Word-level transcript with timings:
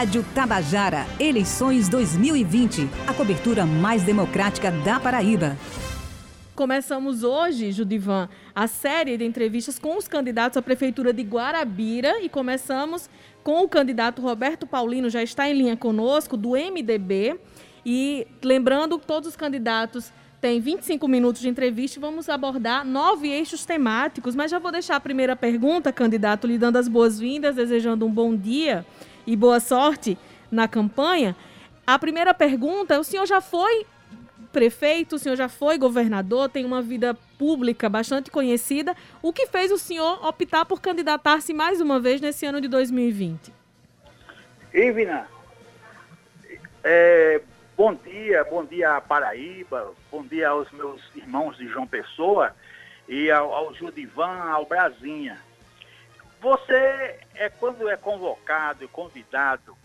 Rádio 0.00 0.24
Tabajara, 0.34 1.04
eleições 1.20 1.86
2020. 1.86 2.88
A 3.06 3.12
cobertura 3.12 3.66
mais 3.66 4.02
democrática 4.02 4.70
da 4.70 4.98
Paraíba. 4.98 5.58
Começamos 6.54 7.22
hoje, 7.22 7.70
Judivan, 7.70 8.26
a 8.54 8.66
série 8.66 9.18
de 9.18 9.26
entrevistas 9.26 9.78
com 9.78 9.98
os 9.98 10.08
candidatos 10.08 10.56
à 10.56 10.62
Prefeitura 10.62 11.12
de 11.12 11.22
Guarabira 11.22 12.18
e 12.22 12.30
começamos 12.30 13.10
com 13.44 13.62
o 13.62 13.68
candidato 13.68 14.22
Roberto 14.22 14.66
Paulino, 14.66 15.10
já 15.10 15.22
está 15.22 15.50
em 15.50 15.52
linha 15.52 15.76
conosco, 15.76 16.34
do 16.34 16.52
MDB. 16.52 17.38
E 17.84 18.26
lembrando, 18.42 18.96
todos 18.96 19.28
os 19.28 19.36
candidatos 19.36 20.10
têm 20.40 20.62
25 20.62 21.06
minutos 21.06 21.42
de 21.42 21.48
entrevista 21.50 21.98
e 21.98 22.00
vamos 22.00 22.30
abordar 22.30 22.86
nove 22.86 23.28
eixos 23.28 23.66
temáticos. 23.66 24.34
Mas 24.34 24.50
já 24.50 24.58
vou 24.58 24.72
deixar 24.72 24.96
a 24.96 25.00
primeira 25.00 25.36
pergunta, 25.36 25.92
candidato, 25.92 26.46
lhe 26.46 26.56
dando 26.56 26.76
as 26.76 26.88
boas-vindas, 26.88 27.56
desejando 27.56 28.06
um 28.06 28.10
bom 28.10 28.34
dia 28.34 28.86
e 29.26 29.36
boa 29.36 29.60
sorte 29.60 30.18
na 30.50 30.66
campanha. 30.66 31.36
A 31.86 31.98
primeira 31.98 32.32
pergunta: 32.34 32.98
o 32.98 33.04
senhor 33.04 33.26
já 33.26 33.40
foi 33.40 33.86
prefeito, 34.52 35.16
o 35.16 35.18
senhor 35.18 35.36
já 35.36 35.48
foi 35.48 35.78
governador, 35.78 36.48
tem 36.48 36.64
uma 36.64 36.82
vida 36.82 37.14
pública 37.38 37.88
bastante 37.88 38.30
conhecida. 38.30 38.94
O 39.22 39.32
que 39.32 39.46
fez 39.46 39.70
o 39.70 39.78
senhor 39.78 40.24
optar 40.26 40.64
por 40.64 40.80
candidatar-se 40.80 41.52
mais 41.54 41.80
uma 41.80 42.00
vez 42.00 42.20
nesse 42.20 42.46
ano 42.46 42.60
de 42.60 42.68
2020? 42.68 43.52
Ivina, 44.72 45.26
é, 46.84 47.40
bom 47.76 47.94
dia, 47.94 48.44
bom 48.44 48.64
dia 48.64 48.96
a 48.96 49.00
Paraíba, 49.00 49.92
bom 50.10 50.22
dia 50.22 50.48
aos 50.48 50.70
meus 50.72 51.00
irmãos 51.14 51.56
de 51.56 51.68
João 51.68 51.86
Pessoa 51.86 52.54
e 53.08 53.30
ao, 53.30 53.52
ao 53.52 53.74
Judivan, 53.74 54.50
ao 54.50 54.64
Brasinha. 54.66 55.38
Você 56.40 57.20
é 57.34 57.48
quando 57.48 57.88
é 57.88 57.96
convocado 57.96 58.84
e 58.84 58.88
convidado 58.88 59.76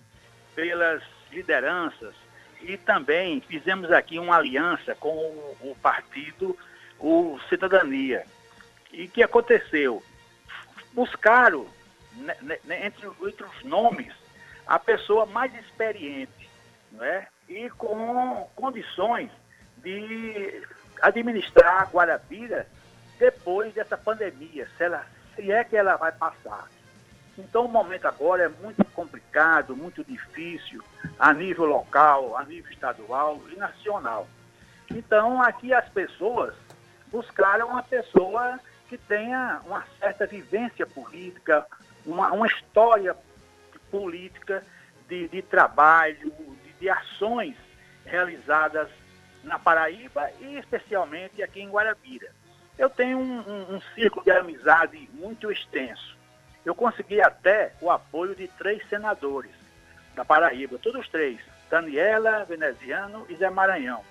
pelas 0.56 1.04
lideranças 1.32 2.16
e 2.62 2.78
também 2.78 3.42
fizemos 3.42 3.92
aqui 3.92 4.18
uma 4.18 4.38
aliança 4.38 4.96
com 4.96 5.10
o, 5.14 5.58
o 5.62 5.76
partido 5.82 6.58
o 7.00 7.38
Cidadania. 7.50 8.26
E 8.92 9.08
que 9.08 9.22
aconteceu? 9.22 10.02
Buscaram 10.94 11.68
né, 12.14 12.36
né, 12.64 12.86
entre, 12.86 13.08
entre 13.08 13.44
os 13.44 13.64
nomes 13.64 14.14
a 14.66 14.80
pessoa 14.80 15.26
mais 15.26 15.54
experiente, 15.56 16.50
né? 16.94 17.28
E 17.48 17.70
com 17.72 18.50
condições 18.56 19.30
de 19.78 20.64
administrar 21.02 21.90
Guarabira 21.92 22.68
depois 23.20 23.74
dessa 23.74 23.98
pandemia, 23.98 24.68
se 24.76 24.84
ela 24.84 25.06
se 25.36 25.52
é 25.52 25.64
que 25.64 25.76
ela 25.76 25.96
vai 25.98 26.12
passar. 26.12 26.68
Então 27.38 27.66
o 27.66 27.70
momento 27.70 28.06
agora 28.06 28.44
é 28.44 28.50
muito 28.50 28.84
complicado, 28.92 29.76
muito 29.76 30.04
difícil, 30.04 30.82
a 31.20 31.34
nível 31.34 31.66
local, 31.66 32.38
a 32.38 32.44
nível 32.46 32.72
estadual 32.72 33.42
e 33.52 33.56
nacional. 33.58 34.28
Então 34.90 35.42
aqui 35.42 35.74
as 35.74 35.88
pessoas 35.90 36.54
buscaram 37.12 37.68
uma 37.70 37.84
pessoa 37.84 38.60
que 38.88 38.98
tenha 38.98 39.62
uma 39.66 39.84
certa 40.00 40.26
vivência 40.26 40.86
política, 40.86 41.66
uma, 42.06 42.32
uma 42.32 42.48
história 42.48 43.16
política 43.92 44.64
de, 45.08 45.28
de 45.28 45.42
trabalho, 45.42 46.32
de, 46.64 46.74
de 46.80 46.90
ações 46.90 47.56
realizadas 48.06 48.90
na 49.44 49.60
Paraíba 49.60 50.30
e 50.40 50.58
especialmente 50.58 51.42
aqui 51.42 51.62
em 51.62 51.70
Guarabira. 51.70 52.32
Eu 52.78 52.90
tenho 52.90 53.18
um, 53.18 53.40
um, 53.40 53.76
um 53.76 53.82
círculo 53.94 54.24
de 54.24 54.32
amizade 54.32 55.10
muito 55.14 55.52
extenso. 55.52 56.18
Eu 56.66 56.76
consegui 56.76 57.22
até 57.22 57.74
o 57.80 57.90
apoio 57.90 58.36
de 58.36 58.48
três 58.48 58.88
senadores 58.90 59.52
da 60.16 60.26
Paraíba, 60.26 60.80
todos 60.80 61.08
três, 61.10 61.40
Daniela, 61.70 62.44
Veneziano 62.46 63.26
e 63.30 63.36
Zé 63.36 63.50
Maranhão. 63.50 64.04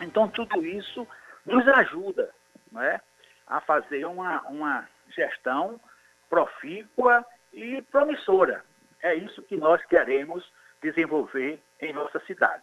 Então 0.00 0.28
tudo 0.28 0.64
isso 0.64 1.06
nos 1.44 1.66
ajuda 1.68 2.30
é, 2.78 3.00
a 3.46 3.60
fazer 3.60 4.04
uma, 4.06 4.42
uma 4.42 4.88
gestão 5.10 5.80
profícua 6.28 7.24
e 7.52 7.80
promissora. 7.82 8.64
É 9.02 9.14
isso 9.14 9.42
que 9.42 9.56
nós 9.56 9.84
queremos 9.86 10.44
desenvolver 10.82 11.60
em 11.80 11.92
nossa 11.92 12.18
cidade. 12.20 12.62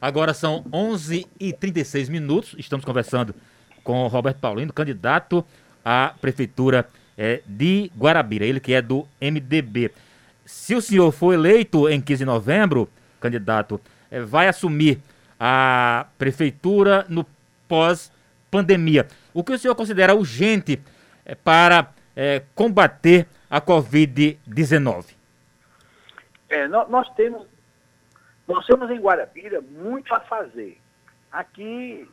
Agora 0.00 0.32
são 0.32 0.64
11h36 0.72 2.08
minutos. 2.08 2.54
Estamos 2.58 2.84
conversando 2.84 3.34
com 3.84 4.06
Roberto 4.06 4.38
Paulino, 4.38 4.72
candidato 4.72 5.44
à 5.84 6.14
Prefeitura 6.20 6.88
é, 7.18 7.42
de 7.46 7.92
Guarabira, 7.98 8.46
ele 8.46 8.60
que 8.60 8.72
é 8.72 8.80
do 8.80 9.06
MDB. 9.20 9.90
Se 10.46 10.74
o 10.74 10.80
senhor 10.80 11.12
for 11.12 11.34
eleito 11.34 11.88
em 11.88 12.00
15 12.00 12.18
de 12.20 12.24
novembro, 12.24 12.88
candidato, 13.20 13.78
é, 14.10 14.20
vai 14.20 14.48
assumir 14.48 14.98
a 15.38 16.06
Prefeitura 16.16 17.04
no 17.08 17.26
pós-pandemia. 17.68 19.06
O 19.34 19.44
que 19.44 19.52
o 19.52 19.58
senhor 19.58 19.74
considera 19.74 20.14
urgente 20.14 20.80
é, 21.26 21.34
para 21.34 21.92
é, 22.16 22.42
combater 22.54 23.26
a 23.50 23.60
Covid-19? 23.60 25.04
É, 26.48 26.66
nós 26.66 27.08
temos 27.14 27.46
nós 28.50 28.66
temos 28.66 28.90
em 28.90 28.98
Guarabira 28.98 29.60
muito 29.60 30.12
a 30.12 30.18
fazer. 30.18 30.80
Aqui 31.30 32.08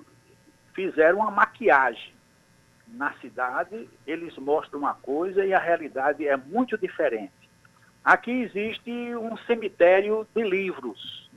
fizeram 0.74 1.18
uma 1.18 1.32
maquiagem. 1.32 2.14
Na 2.90 3.12
cidade, 3.14 3.90
eles 4.06 4.38
mostram 4.38 4.80
uma 4.80 4.94
coisa 4.94 5.44
e 5.44 5.54
a 5.54 5.60
realidade 5.60 6.28
é 6.28 6.38
muito 6.38 6.78
diferente. 6.78 7.34
Aqui 8.06 8.32
existe 8.44 8.92
um 9.16 9.36
cemitério 9.40 10.28
de 10.34 10.44
livros. 10.44 11.30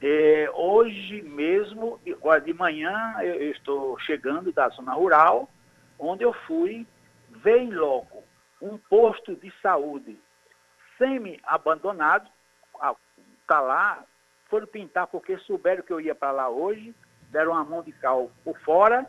É, 0.00 0.48
hoje 0.54 1.20
mesmo, 1.22 2.00
de 2.44 2.54
manhã, 2.54 3.16
eu 3.22 3.50
estou 3.50 3.98
chegando 3.98 4.52
da 4.52 4.68
zona 4.68 4.94
rural, 4.94 5.50
onde 5.98 6.22
eu 6.22 6.32
fui 6.32 6.86
ver 7.28 7.58
em 7.58 7.70
loco 7.70 8.22
um 8.62 8.78
posto 8.78 9.34
de 9.34 9.52
saúde 9.60 10.16
semi-abandonado, 10.96 12.30
está 13.42 13.60
lá 13.60 14.04
foram 14.54 14.68
pintar 14.68 15.08
porque 15.08 15.36
souberam 15.38 15.82
que 15.82 15.92
eu 15.92 16.00
ia 16.00 16.14
para 16.14 16.30
lá 16.30 16.48
hoje, 16.48 16.94
deram 17.28 17.50
uma 17.50 17.64
mão 17.64 17.82
de 17.82 17.90
cal 17.90 18.30
por 18.44 18.56
fora, 18.60 19.04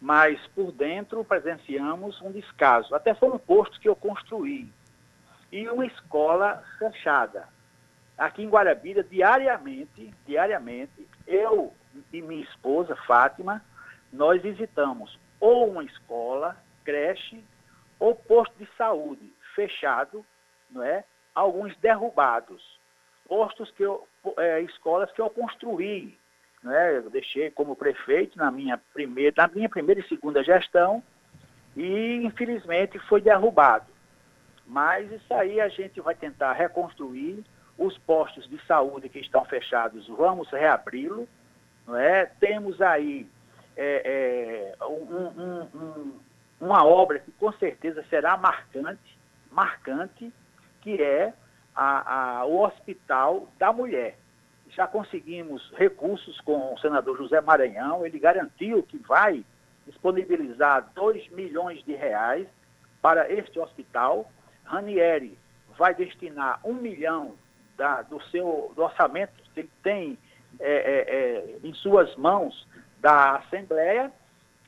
mas 0.00 0.40
por 0.54 0.70
dentro 0.70 1.24
presenciamos 1.24 2.22
um 2.22 2.30
descaso. 2.30 2.94
Até 2.94 3.12
foi 3.12 3.28
um 3.28 3.38
posto 3.38 3.80
que 3.80 3.88
eu 3.88 3.96
construí. 3.96 4.72
E 5.50 5.68
uma 5.68 5.84
escola 5.84 6.62
fechada. 6.78 7.48
Aqui 8.16 8.44
em 8.44 8.48
Guarabira, 8.48 9.02
diariamente, 9.02 10.14
diariamente, 10.24 11.08
eu 11.26 11.74
e 12.12 12.22
minha 12.22 12.44
esposa, 12.44 12.94
Fátima, 13.04 13.60
nós 14.12 14.40
visitamos 14.40 15.18
ou 15.40 15.72
uma 15.72 15.82
escola, 15.82 16.56
creche, 16.84 17.42
ou 17.98 18.14
posto 18.14 18.54
de 18.56 18.68
saúde 18.76 19.32
fechado, 19.56 20.24
não 20.70 20.84
é? 20.84 21.02
Alguns 21.34 21.76
derrubados 21.78 22.78
postos 23.28 23.70
que 23.72 23.82
eu, 23.82 24.08
é, 24.36 24.60
escolas 24.62 25.10
que 25.12 25.20
eu 25.20 25.30
construí. 25.30 26.18
Né? 26.62 26.98
Eu 26.98 27.10
deixei 27.10 27.50
como 27.50 27.76
prefeito 27.76 28.36
na 28.36 28.50
minha, 28.50 28.78
primeira, 28.92 29.34
na 29.36 29.48
minha 29.48 29.68
primeira 29.68 30.00
e 30.00 30.08
segunda 30.08 30.42
gestão 30.42 31.02
e 31.76 32.16
infelizmente 32.24 32.98
foi 33.00 33.20
derrubado. 33.20 33.86
Mas 34.66 35.10
isso 35.10 35.32
aí 35.32 35.60
a 35.60 35.68
gente 35.68 36.00
vai 36.00 36.14
tentar 36.14 36.52
reconstruir. 36.52 37.44
Os 37.78 37.96
postos 37.96 38.48
de 38.50 38.58
saúde 38.66 39.08
que 39.08 39.20
estão 39.20 39.44
fechados, 39.44 40.08
vamos 40.08 40.50
reabri-lo. 40.50 41.28
É? 41.94 42.26
Temos 42.40 42.82
aí 42.82 43.24
é, 43.76 44.74
é, 44.80 44.84
um, 44.84 45.14
um, 45.14 45.68
um, 45.72 46.20
uma 46.60 46.84
obra 46.84 47.20
que 47.20 47.30
com 47.30 47.52
certeza 47.52 48.04
será 48.10 48.36
marcante, 48.36 49.16
marcante, 49.52 50.32
que 50.80 51.00
é 51.00 51.32
a, 51.78 52.40
a, 52.40 52.44
o 52.44 52.64
Hospital 52.64 53.48
da 53.56 53.72
Mulher. 53.72 54.18
Já 54.70 54.88
conseguimos 54.88 55.72
recursos 55.76 56.40
com 56.40 56.74
o 56.74 56.78
senador 56.78 57.16
José 57.16 57.40
Maranhão, 57.40 58.04
ele 58.04 58.18
garantiu 58.18 58.82
que 58.82 58.98
vai 58.98 59.44
disponibilizar 59.86 60.90
2 60.96 61.28
milhões 61.30 61.82
de 61.84 61.94
reais 61.94 62.48
para 63.00 63.32
este 63.32 63.60
hospital. 63.60 64.28
Ranieri 64.64 65.38
vai 65.78 65.94
destinar 65.94 66.60
um 66.64 66.74
milhão 66.74 67.36
da, 67.76 68.02
do 68.02 68.20
seu 68.24 68.72
do 68.74 68.82
orçamento 68.82 69.32
que 69.54 69.60
ele 69.60 69.70
tem 69.80 70.18
é, 70.58 70.72
é, 70.72 71.14
é, 71.14 71.58
em 71.62 71.72
suas 71.74 72.14
mãos 72.16 72.66
da 73.00 73.36
Assembleia 73.36 74.12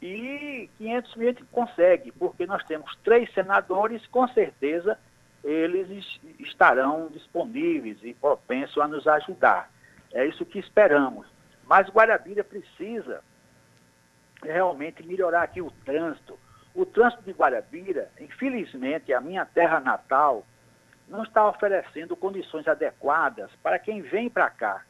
e 0.00 0.70
500 0.78 1.16
mil 1.16 1.28
a 1.28 1.32
gente 1.32 1.44
consegue, 1.46 2.12
porque 2.12 2.46
nós 2.46 2.64
temos 2.64 2.96
três 3.02 3.30
senadores, 3.34 4.06
com 4.06 4.26
certeza 4.28 4.96
eles 5.42 6.20
estarão 6.38 7.08
disponíveis 7.08 7.98
e 8.02 8.14
propensos 8.14 8.78
a 8.78 8.88
nos 8.88 9.06
ajudar. 9.06 9.70
É 10.12 10.26
isso 10.26 10.44
que 10.44 10.58
esperamos. 10.58 11.26
Mas 11.64 11.88
Guarabira 11.88 12.44
precisa 12.44 13.22
realmente 14.42 15.06
melhorar 15.06 15.42
aqui 15.42 15.60
o 15.60 15.70
trânsito. 15.84 16.38
O 16.74 16.84
trânsito 16.84 17.22
de 17.22 17.32
Guarabira, 17.32 18.10
infelizmente, 18.20 19.12
a 19.12 19.20
minha 19.20 19.44
terra 19.44 19.80
natal, 19.80 20.44
não 21.08 21.22
está 21.22 21.46
oferecendo 21.48 22.16
condições 22.16 22.68
adequadas 22.68 23.50
para 23.62 23.78
quem 23.78 24.00
vem 24.00 24.30
para 24.30 24.48
cá. 24.48 24.82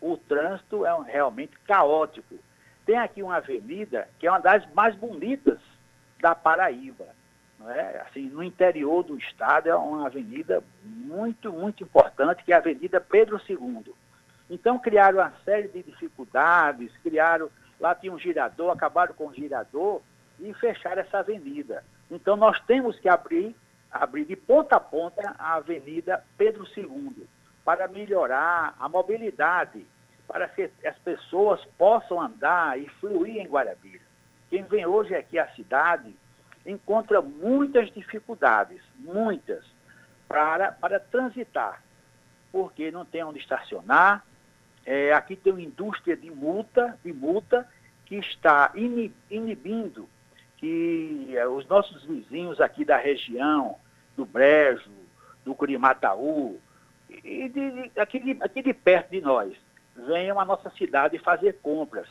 O 0.00 0.16
trânsito 0.16 0.84
é 0.84 0.94
um, 0.94 1.02
realmente 1.02 1.56
caótico. 1.66 2.36
Tem 2.84 2.98
aqui 2.98 3.22
uma 3.22 3.36
avenida 3.36 4.08
que 4.18 4.26
é 4.26 4.30
uma 4.30 4.40
das 4.40 4.68
mais 4.72 4.94
bonitas 4.96 5.58
da 6.20 6.34
Paraíba. 6.34 7.06
Não 7.60 7.70
é? 7.70 8.00
assim, 8.00 8.28
no 8.30 8.42
interior 8.42 9.04
do 9.04 9.18
estado 9.18 9.68
é 9.68 9.74
uma 9.76 10.06
avenida 10.06 10.64
muito, 10.82 11.52
muito 11.52 11.84
importante, 11.84 12.42
que 12.42 12.52
é 12.52 12.56
a 12.56 12.58
Avenida 12.58 12.98
Pedro 13.00 13.38
II. 13.46 13.94
Então 14.48 14.78
criaram 14.78 15.18
uma 15.18 15.32
série 15.44 15.68
de 15.68 15.82
dificuldades, 15.82 16.90
criaram, 17.02 17.50
lá 17.78 17.94
tinha 17.94 18.12
um 18.12 18.18
girador, 18.18 18.70
acabaram 18.70 19.14
com 19.14 19.26
o 19.26 19.34
girador 19.34 20.00
e 20.40 20.54
fecharam 20.54 21.02
essa 21.02 21.18
avenida. 21.18 21.84
Então 22.10 22.34
nós 22.34 22.58
temos 22.62 22.98
que 22.98 23.08
abrir 23.08 23.54
abrir 23.90 24.24
de 24.24 24.36
ponta 24.36 24.76
a 24.76 24.80
ponta 24.80 25.34
a 25.38 25.54
Avenida 25.54 26.24
Pedro 26.38 26.64
II, 26.76 27.26
para 27.64 27.88
melhorar 27.88 28.74
a 28.78 28.88
mobilidade, 28.88 29.84
para 30.26 30.48
que 30.48 30.70
as 30.84 30.98
pessoas 30.98 31.62
possam 31.76 32.20
andar 32.20 32.78
e 32.78 32.88
fluir 33.00 33.38
em 33.38 33.48
Guarabira. 33.48 34.04
Quem 34.48 34.62
vem 34.62 34.86
hoje 34.86 35.14
aqui 35.14 35.38
à 35.38 35.48
cidade 35.48 36.14
encontra 36.66 37.20
muitas 37.20 37.90
dificuldades, 37.92 38.80
muitas, 38.98 39.64
para, 40.28 40.72
para 40.72 41.00
transitar, 41.00 41.82
porque 42.52 42.90
não 42.90 43.04
tem 43.04 43.24
onde 43.24 43.38
estacionar. 43.38 44.24
É, 44.84 45.12
aqui 45.12 45.36
tem 45.36 45.52
uma 45.52 45.62
indústria 45.62 46.16
de 46.16 46.30
multa, 46.30 46.98
de 47.04 47.12
multa 47.12 47.68
que 48.06 48.16
está 48.16 48.72
inibindo 48.74 50.08
que 50.60 51.34
eh, 51.34 51.46
os 51.46 51.66
nossos 51.66 52.04
vizinhos 52.04 52.60
aqui 52.60 52.84
da 52.84 52.98
região, 52.98 53.78
do 54.14 54.26
Brejo, 54.26 54.90
do 55.42 55.54
Curimataú, 55.54 56.60
e 57.08 57.48
de, 57.48 57.70
de, 57.70 58.00
aqui, 58.00 58.20
de, 58.20 58.36
aqui 58.42 58.62
de 58.62 58.74
perto 58.74 59.10
de 59.10 59.22
nós, 59.22 59.56
venham 59.96 60.38
à 60.38 60.44
nossa 60.44 60.70
cidade 60.70 61.18
fazer 61.18 61.58
compras. 61.62 62.06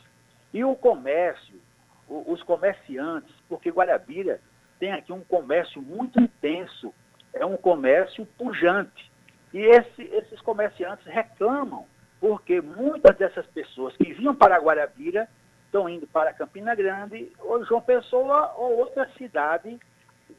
E 0.52 0.64
o 0.64 0.74
comércio, 0.74 1.60
os 2.08 2.42
comerciantes, 2.42 3.32
porque 3.50 3.68
Guarabira 3.68 4.40
tem 4.78 4.92
aqui 4.92 5.12
um 5.12 5.24
comércio 5.24 5.82
muito 5.82 6.18
intenso, 6.20 6.94
é 7.34 7.44
um 7.44 7.56
comércio 7.56 8.24
pujante. 8.38 9.10
E 9.52 9.58
esse, 9.58 10.02
esses 10.02 10.40
comerciantes 10.40 11.04
reclamam, 11.04 11.84
porque 12.20 12.60
muitas 12.60 13.16
dessas 13.16 13.44
pessoas 13.48 13.94
que 13.96 14.14
vinham 14.14 14.34
para 14.34 14.60
Guarabira 14.60 15.28
estão 15.66 15.88
indo 15.88 16.06
para 16.06 16.32
Campina 16.32 16.74
Grande, 16.74 17.30
ou 17.40 17.64
João 17.64 17.80
Pessoa, 17.80 18.54
ou 18.56 18.78
outra 18.78 19.10
cidade 19.18 19.78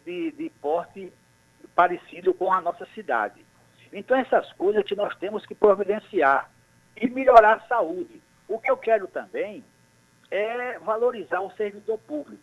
de, 0.06 0.32
de 0.32 0.50
porte 0.62 1.12
parecido 1.76 2.34
com 2.34 2.52
a 2.52 2.62
nossa 2.62 2.86
cidade. 2.96 3.46
Então, 3.92 4.18
essas 4.18 4.52
coisas 4.54 4.84
que 4.84 4.96
nós 4.96 5.14
temos 5.18 5.46
que 5.46 5.54
providenciar 5.54 6.50
e 6.96 7.10
melhorar 7.10 7.58
a 7.58 7.68
saúde. 7.68 8.22
O 8.48 8.58
que 8.58 8.72
eu 8.72 8.78
quero 8.78 9.08
também 9.08 9.64
é 10.30 10.80
valorizar 10.80 11.42
o 11.42 11.52
servidor 11.52 11.98
público, 12.00 12.42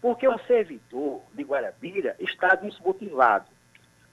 porque 0.00 0.28
o 0.28 0.38
servidor 0.40 1.22
de 1.34 1.42
Guarabira 1.42 2.16
está 2.18 2.54
desmotivado. 2.54 3.46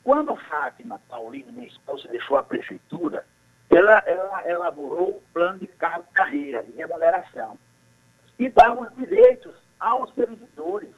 Quando 0.03 0.35
Fátima 0.35 0.99
Paulino, 1.09 1.51
minha 1.51 1.67
esposa, 1.67 2.07
deixou 2.07 2.37
a 2.37 2.43
prefeitura, 2.43 3.25
ela, 3.69 4.03
ela 4.05 4.49
elaborou 4.49 5.17
um 5.17 5.33
plano 5.33 5.59
de 5.59 5.67
cargo-carreira, 5.67 6.63
de 6.63 6.71
remuneração 6.73 7.57
e 8.37 8.49
dava 8.49 8.83
os 8.83 8.95
direitos 8.95 9.53
aos 9.79 10.13
servidores. 10.13 10.89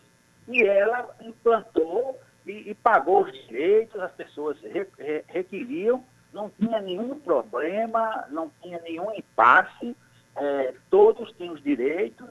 E 0.48 0.64
ela 0.64 1.16
implantou 1.22 2.20
e, 2.46 2.70
e 2.70 2.76
pagou 2.76 3.24
os 3.24 3.32
direitos, 3.48 4.00
as 4.00 4.12
pessoas 4.14 4.60
re, 4.62 4.88
re, 4.98 5.24
requeriam, 5.28 6.04
não 6.34 6.50
tinha 6.50 6.80
nenhum 6.82 7.20
problema, 7.20 8.26
não 8.30 8.52
tinha 8.62 8.80
nenhum 8.82 9.14
impasse, 9.14 9.96
é, 10.36 10.74
todos 10.90 11.32
tinham 11.34 11.54
os 11.54 11.64
direitos, 11.64 12.28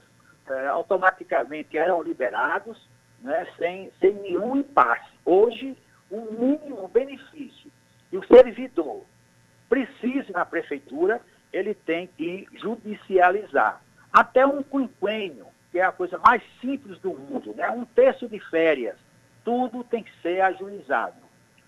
é, 0.48 0.66
automaticamente 0.68 1.76
eram 1.76 2.02
liberados, 2.02 2.88
né, 3.20 3.46
sem, 3.58 3.90
sem 4.00 4.12
nenhum 4.14 4.56
impasse. 4.56 5.10
Hoje, 5.24 5.76
o 6.10 6.20
mínimo 6.32 6.88
benefício 6.88 7.70
que 8.10 8.16
o 8.16 8.26
servidor 8.26 9.04
precise 9.68 10.32
na 10.32 10.44
prefeitura, 10.44 11.20
ele 11.52 11.74
tem 11.74 12.06
que 12.06 12.46
judicializar. 12.54 13.80
Até 14.12 14.46
um 14.46 14.62
quinquênio, 14.62 15.46
que 15.70 15.78
é 15.78 15.84
a 15.84 15.92
coisa 15.92 16.18
mais 16.18 16.42
simples 16.60 16.98
do 17.00 17.10
mundo, 17.10 17.54
né? 17.54 17.68
um 17.70 17.84
terço 17.84 18.28
de 18.28 18.38
férias, 18.38 18.96
tudo 19.44 19.84
tem 19.84 20.02
que 20.02 20.12
ser 20.22 20.40
ajuizado. 20.40 21.16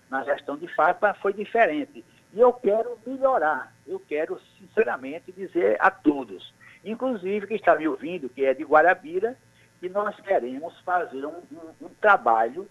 Na 0.09 0.23
gestão 0.23 0.57
de 0.57 0.67
FAPA 0.73 1.13
foi 1.15 1.33
diferente. 1.33 2.03
E 2.33 2.39
eu 2.39 2.53
quero 2.53 2.97
melhorar, 3.05 3.73
eu 3.87 3.99
quero 3.99 4.39
sinceramente 4.57 5.31
dizer 5.31 5.77
a 5.79 5.89
todos, 5.89 6.53
inclusive 6.83 7.47
que 7.47 7.55
está 7.55 7.75
me 7.75 7.87
ouvindo, 7.87 8.29
que 8.29 8.45
é 8.45 8.53
de 8.53 8.63
Guarabira, 8.63 9.37
que 9.79 9.89
nós 9.89 10.15
queremos 10.21 10.77
fazer 10.81 11.25
um, 11.25 11.41
um, 11.51 11.85
um 11.85 11.89
trabalho 12.01 12.67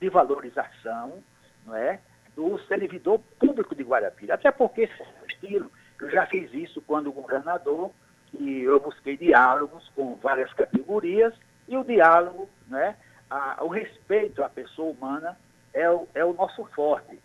de 0.00 0.08
valorização 0.08 1.22
não 1.66 1.74
é, 1.74 2.00
do 2.34 2.58
servidor 2.66 3.20
público 3.38 3.74
de 3.74 3.82
Guarabira. 3.82 4.34
Até 4.34 4.50
porque 4.50 4.82
esse 4.82 5.02
estilo, 5.28 5.70
eu 6.00 6.10
já 6.10 6.26
fiz 6.26 6.52
isso 6.54 6.80
quando 6.82 7.08
o 7.08 7.12
governador 7.12 7.90
que 8.30 8.62
eu 8.62 8.78
busquei 8.80 9.16
diálogos 9.16 9.88
com 9.94 10.14
várias 10.16 10.52
categorias 10.52 11.34
e 11.66 11.76
o 11.76 11.84
diálogo, 11.84 12.48
né, 12.66 12.96
a, 13.28 13.62
o 13.62 13.68
respeito 13.68 14.42
à 14.42 14.48
pessoa 14.48 14.90
humana 14.90 15.36
é 15.72 15.90
o, 15.90 16.06
é 16.14 16.24
o 16.24 16.32
nosso 16.32 16.64
forte. 16.66 17.18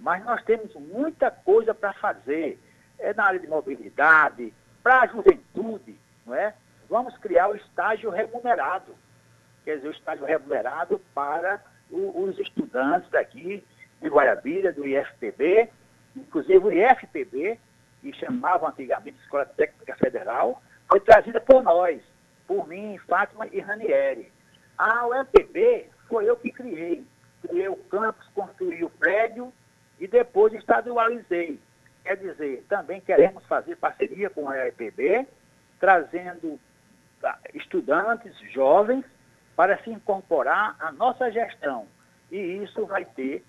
Mas 0.00 0.24
nós 0.24 0.42
temos 0.44 0.74
muita 0.74 1.30
coisa 1.30 1.72
para 1.72 1.92
fazer. 1.94 2.58
É 2.98 3.12
na 3.14 3.24
área 3.24 3.40
de 3.40 3.46
mobilidade, 3.46 4.52
para 4.84 5.00
a 5.00 5.06
juventude, 5.06 5.98
não 6.26 6.34
é? 6.34 6.54
Vamos 6.90 7.16
criar 7.16 7.48
o 7.48 7.56
estágio 7.56 8.10
remunerado. 8.10 8.94
Quer 9.64 9.76
dizer, 9.76 9.88
o 9.88 9.92
estágio 9.92 10.26
remunerado 10.26 11.00
para 11.14 11.64
o, 11.90 12.24
os 12.24 12.38
estudantes 12.38 13.10
daqui 13.10 13.64
de 14.02 14.08
Guarabira, 14.08 14.70
do 14.74 14.86
IFPB, 14.86 15.70
inclusive 16.14 16.58
o 16.58 16.70
IFPB, 16.70 17.58
que 18.02 18.12
chamavam 18.12 18.68
antigamente 18.68 19.18
Escola 19.22 19.46
Técnica 19.46 19.96
Federal, 19.96 20.62
foi 20.86 21.00
trazida 21.00 21.40
por 21.40 21.62
nós, 21.62 22.02
por 22.46 22.68
mim, 22.68 22.98
Fátima 23.08 23.46
e 23.50 23.60
Ranieri. 23.60 24.30
A 24.76 25.06
UEPB 25.06 25.88
foi 26.08 26.28
eu 26.28 26.36
que 26.36 26.52
criei. 26.52 27.06
Criei 27.40 27.68
o 27.68 27.76
campus, 27.76 28.26
construí 28.34 28.84
o 28.84 28.90
prédio 28.90 29.50
e 29.98 30.06
depois 30.06 30.52
estadualizei. 30.52 31.58
Quer 32.04 32.18
dizer, 32.18 32.64
também 32.68 33.00
queremos 33.00 33.44
fazer 33.46 33.76
parceria 33.76 34.28
com 34.28 34.48
a 34.48 34.52
UEPB, 34.52 35.26
trazendo 35.80 36.60
ah, 37.22 37.38
estudantes 37.54 38.38
jovens 38.52 39.04
para 39.56 39.78
se 39.82 39.90
incorporar 39.90 40.76
à 40.78 40.92
nossa 40.92 41.30
gestão. 41.30 41.86
E 42.30 42.36
isso 42.36 42.84
vai 42.84 43.06
ter, 43.06 43.42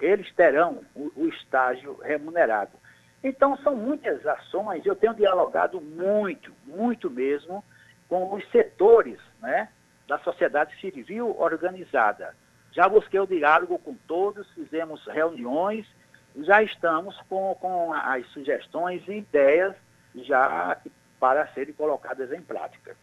eles 0.00 0.32
terão 0.34 0.82
o, 0.94 1.12
o 1.14 1.28
estágio 1.28 1.98
remunerado. 2.02 2.72
Então, 3.22 3.56
são 3.58 3.74
muitas 3.74 4.24
ações, 4.26 4.86
eu 4.86 4.96
tenho 4.96 5.12
dialogado 5.12 5.80
muito, 5.80 6.52
muito 6.64 7.10
mesmo, 7.10 7.62
com 8.08 8.32
os 8.34 8.48
setores 8.50 9.18
né, 9.42 9.68
da 10.06 10.18
sociedade 10.20 10.74
civil 10.80 11.36
organizada. 11.38 12.34
Já 12.72 12.88
busquei 12.88 13.18
o 13.20 13.26
diálogo 13.26 13.78
com 13.78 13.94
todos, 14.06 14.48
fizemos 14.52 15.04
reuniões, 15.06 15.86
já 16.36 16.62
estamos 16.62 17.16
com, 17.28 17.54
com 17.56 17.92
as 17.92 18.26
sugestões 18.28 19.02
e 19.08 19.18
ideias 19.18 19.74
já 20.14 20.76
para 21.18 21.46
serem 21.48 21.74
colocadas 21.74 22.32
em 22.32 22.40
prática. 22.40 22.96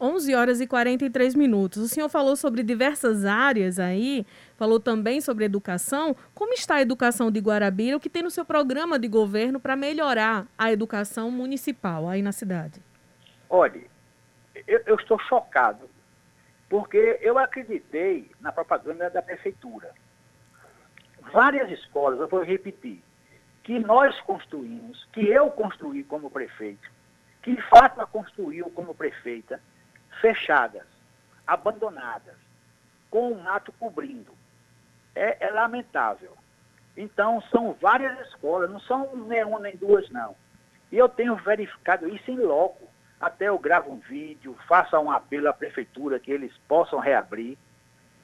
11 0.00 0.34
horas 0.34 0.60
e 0.62 0.66
43 0.66 1.34
minutos. 1.34 1.82
O 1.82 1.88
senhor 1.88 2.08
falou 2.08 2.34
sobre 2.34 2.62
diversas 2.62 3.26
áreas 3.26 3.78
aí, 3.78 4.26
falou 4.56 4.80
também 4.80 5.20
sobre 5.20 5.44
educação. 5.44 6.16
Como 6.34 6.54
está 6.54 6.76
a 6.76 6.80
educação 6.80 7.30
de 7.30 7.38
Guarabira? 7.38 7.98
O 7.98 8.00
que 8.00 8.08
tem 8.08 8.22
no 8.22 8.30
seu 8.30 8.44
programa 8.44 8.98
de 8.98 9.06
governo 9.06 9.60
para 9.60 9.76
melhorar 9.76 10.46
a 10.56 10.72
educação 10.72 11.30
municipal 11.30 12.08
aí 12.08 12.22
na 12.22 12.32
cidade? 12.32 12.80
Olha, 13.48 13.82
eu, 14.66 14.80
eu 14.86 14.96
estou 14.96 15.18
chocado, 15.18 15.90
porque 16.68 17.18
eu 17.20 17.38
acreditei 17.38 18.30
na 18.40 18.50
propaganda 18.50 19.10
da 19.10 19.20
prefeitura. 19.20 19.92
Várias 21.32 21.70
escolas, 21.70 22.18
eu 22.18 22.28
vou 22.28 22.42
repetir, 22.42 23.02
que 23.62 23.78
nós 23.78 24.18
construímos, 24.22 25.06
que 25.12 25.28
eu 25.28 25.50
construí 25.50 26.02
como 26.02 26.30
prefeito, 26.30 26.90
que 27.42 27.60
Fátima 27.62 28.06
construiu 28.06 28.70
como 28.70 28.94
prefeita, 28.94 29.60
fechadas, 30.20 30.86
abandonadas, 31.46 32.36
com 33.10 33.32
o 33.32 33.42
mato 33.42 33.72
cobrindo. 33.72 34.32
É, 35.14 35.46
é, 35.46 35.50
lamentável. 35.50 36.36
Então, 36.96 37.40
são 37.50 37.72
várias 37.72 38.18
escolas, 38.28 38.70
não 38.70 38.80
são 38.80 39.16
nem 39.26 39.44
uma 39.44 39.58
nem 39.58 39.76
duas, 39.76 40.08
não. 40.10 40.36
E 40.92 40.96
eu 40.96 41.08
tenho 41.08 41.34
verificado 41.36 42.08
isso 42.08 42.30
em 42.30 42.38
loco. 42.38 42.88
Até 43.20 43.48
eu 43.48 43.58
gravo 43.58 43.92
um 43.92 43.98
vídeo, 43.98 44.56
faço 44.66 44.96
um 44.98 45.10
apelo 45.10 45.48
à 45.48 45.52
prefeitura 45.52 46.18
que 46.18 46.30
eles 46.30 46.52
possam 46.68 46.98
reabrir. 46.98 47.58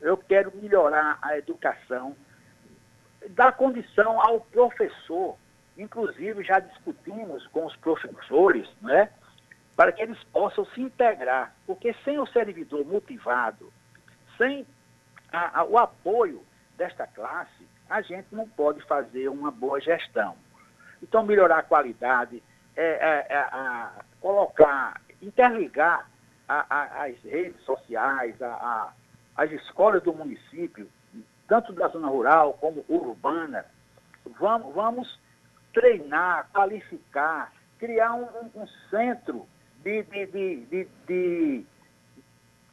Eu 0.01 0.17
quero 0.17 0.53
melhorar 0.57 1.19
a 1.21 1.37
educação. 1.37 2.17
Dar 3.31 3.53
condição 3.53 4.21
ao 4.21 4.41
professor, 4.41 5.37
inclusive 5.77 6.45
já 6.45 6.59
discutimos 6.59 7.47
com 7.49 7.67
os 7.67 7.77
professores, 7.77 8.69
né, 8.81 9.11
para 9.75 9.93
que 9.93 10.03
eles 10.03 10.23
possam 10.25 10.65
se 10.67 10.81
integrar, 10.81 11.55
porque 11.67 11.95
sem 12.05 12.19
o 12.19 12.27
servidor 12.27 12.85
motivado, 12.87 13.73
sem 14.39 14.67
a, 15.31 15.61
a, 15.61 15.65
o 15.65 15.79
apoio 15.79 16.43
desta 16.77 17.07
classe, 17.07 17.67
a 17.89 18.01
gente 18.01 18.29
não 18.33 18.49
pode 18.49 18.83
fazer 18.85 19.29
uma 19.29 19.51
boa 19.51 19.81
gestão. 19.81 20.37
Então, 21.03 21.25
melhorar 21.25 21.59
a 21.59 21.63
qualidade, 21.63 22.43
é, 22.75 22.83
é, 22.83 23.27
é, 23.29 23.39
a, 23.39 24.05
colocar, 24.21 25.01
interligar 25.21 26.09
as 26.49 27.17
redes 27.25 27.61
sociais, 27.65 28.37
as 29.37 29.51
escolas 29.51 30.03
do 30.03 30.15
município, 30.15 30.89
tanto 31.49 31.73
da 31.73 31.89
zona 31.89 32.09
rural 32.09 32.55
como 32.55 32.85
urbana. 32.89 33.65
Vamos, 34.39 34.75
vamos 34.75 35.21
treinar, 35.73 36.49
qualificar, 36.53 37.53
criar 37.79 38.15
um, 38.15 38.27
um, 38.55 38.67
centro 38.91 39.47
de, 39.83 40.03
de, 40.03 40.27
de, 40.67 40.89
de, 41.07 41.67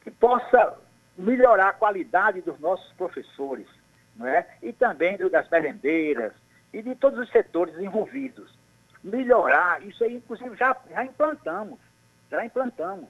que 0.01 0.11
possa 0.11 0.77
melhorar 1.17 1.69
a 1.69 1.73
qualidade 1.73 2.41
dos 2.41 2.59
nossos 2.59 2.91
professores, 2.93 3.67
não 4.15 4.27
é? 4.27 4.47
e 4.61 4.73
também 4.73 5.17
das 5.17 5.49
merendeiras 5.49 6.33
e 6.71 6.81
de 6.81 6.95
todos 6.95 7.19
os 7.19 7.29
setores 7.29 7.77
envolvidos. 7.77 8.51
Melhorar, 9.03 9.85
isso 9.85 10.03
aí, 10.03 10.15
inclusive, 10.15 10.55
já, 10.55 10.75
já 10.89 11.03
implantamos, 11.03 11.79
já 12.31 12.45
implantamos 12.45 13.09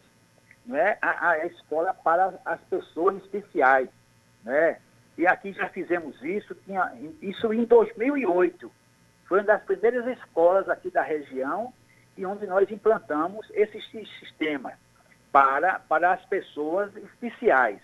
não 0.65 0.75
é? 0.75 0.97
a, 1.01 1.29
a 1.29 1.45
escola 1.45 1.93
para 1.93 2.33
as 2.45 2.59
pessoas 2.61 3.17
especiais. 3.17 3.89
Né? 4.43 4.79
E 5.17 5.27
aqui 5.27 5.53
já 5.53 5.69
fizemos 5.69 6.21
isso, 6.23 6.55
tinha, 6.55 6.91
isso 7.21 7.53
em 7.53 7.65
2008. 7.65 8.71
Foi 9.27 9.39
uma 9.39 9.45
das 9.45 9.63
primeiras 9.63 10.05
escolas 10.17 10.67
aqui 10.67 10.89
da 10.89 11.01
região 11.01 11.73
e 12.17 12.25
onde 12.25 12.45
nós 12.45 12.69
implantamos 12.69 13.47
esse 13.51 13.81
sistema 14.19 14.73
para, 15.31 15.79
para 15.79 16.13
as 16.13 16.25
pessoas 16.25 16.95
especiais. 16.95 17.79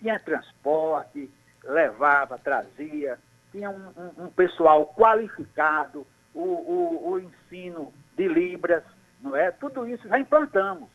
Tinha 0.00 0.18
transporte, 0.18 1.30
levava, 1.64 2.38
trazia, 2.38 3.18
tinha 3.50 3.70
um, 3.70 3.92
um, 3.96 4.24
um 4.24 4.30
pessoal 4.30 4.86
qualificado, 4.94 6.06
o, 6.34 6.40
o, 6.40 7.10
o, 7.10 7.20
ensino 7.20 7.92
de 8.16 8.26
Libras, 8.26 8.82
não 9.20 9.36
é? 9.36 9.50
Tudo 9.50 9.86
isso 9.86 10.08
já 10.08 10.18
implantamos. 10.18 10.88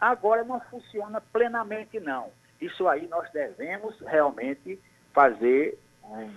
Agora 0.00 0.44
não 0.44 0.60
funciona 0.60 1.20
plenamente, 1.20 1.98
não. 1.98 2.30
Isso 2.60 2.86
aí 2.86 3.08
nós 3.08 3.30
devemos 3.32 3.98
realmente 4.00 4.80
fazer 5.12 5.78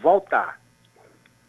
voltar. 0.02 0.60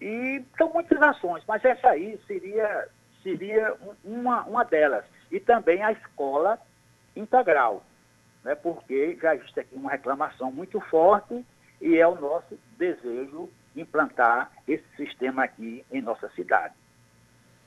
E 0.01 0.43
são 0.59 0.73
muitas 0.73 1.01
ações, 1.01 1.43
mas 1.47 1.65
essa 1.65 1.91
aí 1.91 2.19
seria, 2.27 2.89
seria 3.23 3.75
uma, 4.05 4.43
uma 4.43 4.65
delas. 4.65 5.05
E 5.31 5.41
também 5.41 5.83
a 5.83 5.93
escola 5.93 6.59
integral, 7.15 7.83
né? 8.45 8.55
porque 8.55 9.19
já 9.21 9.35
existe 9.35 9.61
aqui 9.61 9.75
uma 9.75 9.91
reclamação 9.91 10.53
muito 10.53 10.81
forte 10.81 11.45
e 11.81 11.97
é 11.97 12.07
o 12.07 12.15
nosso 12.15 12.59
desejo 12.79 13.49
implantar 13.75 14.51
esse 14.67 14.85
sistema 14.97 15.45
aqui 15.45 15.85
em 15.91 16.01
nossa 16.01 16.29
cidade. 16.31 16.75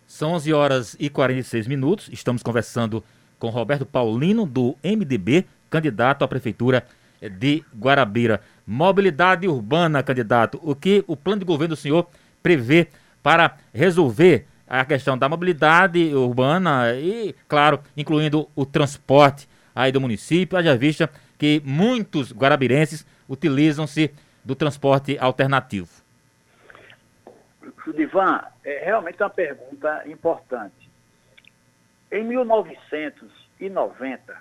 São 0.07 0.33
11 0.33 0.53
horas 0.53 0.97
e 0.99 1.09
46 1.09 1.67
minutos, 1.67 2.09
estamos 2.11 2.41
conversando 2.41 3.03
com 3.37 3.49
Roberto 3.49 3.85
Paulino, 3.85 4.45
do 4.45 4.75
MDB, 4.83 5.45
candidato 5.69 6.23
à 6.23 6.27
Prefeitura 6.27 6.85
de 7.21 7.63
Guarabira. 7.77 8.41
Mobilidade 8.71 9.47
urbana, 9.47 10.03
candidato. 10.03 10.59
O 10.61 10.75
que 10.75 11.03
o 11.07 11.17
plano 11.17 11.39
de 11.39 11.45
governo 11.45 11.73
do 11.73 11.75
senhor 11.75 12.07
prevê 12.43 12.87
para 13.23 13.57
resolver 13.73 14.45
a 14.67 14.85
questão 14.85 15.17
da 15.17 15.27
mobilidade 15.27 16.13
urbana 16.13 16.93
e, 16.93 17.33
claro, 17.47 17.79
incluindo 17.97 18.47
o 18.55 18.67
transporte 18.67 19.49
aí 19.73 19.91
do 19.91 19.99
município, 19.99 20.55
haja 20.55 20.77
vista 20.77 21.09
que 21.35 21.63
muitos 21.65 22.31
guarabirenses 22.31 23.07
utilizam-se 23.27 24.13
do 24.45 24.53
transporte 24.53 25.17
alternativo. 25.17 25.89
Divan, 27.95 28.43
é 28.63 28.85
realmente 28.85 29.23
uma 29.23 29.31
pergunta 29.31 30.07
importante. 30.07 30.91
Em 32.11 32.23
1990, 32.23 34.37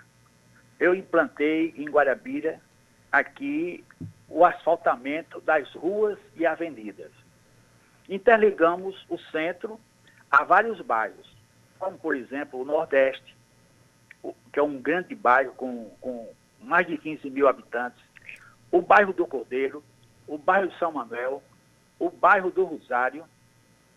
eu 0.78 0.94
implantei 0.94 1.72
em 1.78 1.88
Guarabira 1.88 2.60
aqui 3.10 3.82
o 4.28 4.44
asfaltamento 4.44 5.40
das 5.40 5.72
ruas 5.74 6.18
e 6.36 6.46
avenidas. 6.46 7.10
Interligamos 8.08 9.04
o 9.08 9.18
centro 9.18 9.80
a 10.30 10.44
vários 10.44 10.80
bairros, 10.80 11.28
como 11.78 11.98
por 11.98 12.16
exemplo 12.16 12.60
o 12.60 12.64
Nordeste, 12.64 13.36
que 14.52 14.58
é 14.58 14.62
um 14.62 14.80
grande 14.80 15.14
bairro 15.14 15.52
com, 15.54 15.90
com 16.00 16.28
mais 16.60 16.86
de 16.86 16.98
15 16.98 17.30
mil 17.30 17.48
habitantes, 17.48 18.02
o 18.70 18.82
bairro 18.82 19.12
do 19.12 19.26
Cordeiro, 19.26 19.82
o 20.26 20.36
bairro 20.36 20.70
São 20.78 20.92
Manuel, 20.92 21.42
o 21.98 22.10
bairro 22.10 22.50
do 22.50 22.64
Rosário 22.64 23.24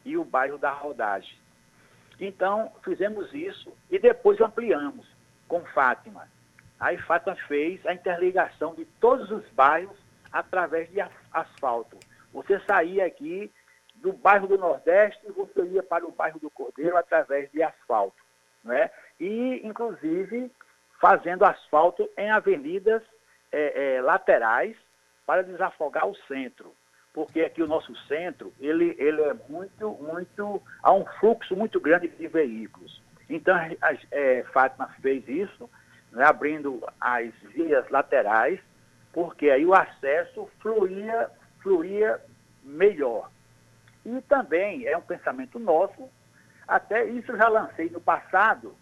e 0.05 0.17
o 0.17 0.23
bairro 0.23 0.57
da 0.57 0.71
Rodagem. 0.71 1.35
Então, 2.19 2.71
fizemos 2.83 3.33
isso 3.33 3.73
e 3.89 3.99
depois 3.99 4.39
ampliamos 4.39 5.05
com 5.47 5.61
Fátima. 5.65 6.27
Aí 6.79 6.97
Fátima 6.97 7.35
fez 7.47 7.85
a 7.85 7.93
interligação 7.93 8.73
de 8.73 8.85
todos 8.99 9.29
os 9.31 9.47
bairros 9.49 9.97
através 10.31 10.89
de 10.89 11.01
asfalto. 11.31 11.97
Você 12.33 12.59
saía 12.61 13.05
aqui 13.05 13.51
do 13.95 14.13
bairro 14.13 14.47
do 14.47 14.57
Nordeste 14.57 15.19
e 15.27 15.31
você 15.31 15.63
ia 15.63 15.83
para 15.83 16.05
o 16.05 16.11
bairro 16.11 16.39
do 16.39 16.49
Cordeiro 16.49 16.97
através 16.97 17.51
de 17.51 17.61
asfalto. 17.61 18.15
Né? 18.63 18.89
E, 19.19 19.61
inclusive, 19.63 20.51
fazendo 20.99 21.45
asfalto 21.45 22.09
em 22.17 22.29
avenidas 22.29 23.01
é, 23.51 23.95
é, 23.95 24.01
laterais 24.01 24.75
para 25.25 25.43
desafogar 25.43 26.07
o 26.07 26.15
centro. 26.27 26.73
Porque 27.13 27.41
aqui 27.41 27.61
o 27.61 27.67
nosso 27.67 27.93
centro, 28.07 28.53
ele, 28.59 28.95
ele 28.97 29.21
é 29.21 29.33
muito, 29.49 29.89
muito, 30.01 30.61
há 30.81 30.93
um 30.93 31.05
fluxo 31.19 31.55
muito 31.55 31.79
grande 31.79 32.07
de 32.07 32.27
veículos. 32.27 33.01
Então, 33.29 33.55
a, 33.55 33.67
a 33.81 33.97
é, 34.11 34.43
Fátima 34.53 34.87
fez 35.01 35.27
isso, 35.27 35.69
né, 36.11 36.23
abrindo 36.23 36.81
as 36.99 37.33
vias 37.53 37.87
laterais, 37.89 38.59
porque 39.13 39.49
aí 39.49 39.65
o 39.65 39.73
acesso 39.73 40.49
fluía, 40.59 41.29
fluía 41.61 42.19
melhor. 42.63 43.29
E 44.05 44.21
também 44.21 44.85
é 44.85 44.97
um 44.97 45.01
pensamento 45.01 45.59
nosso, 45.59 46.09
até 46.67 47.05
isso 47.05 47.35
já 47.35 47.47
lancei 47.47 47.89
no 47.89 47.99
passado, 47.99 48.75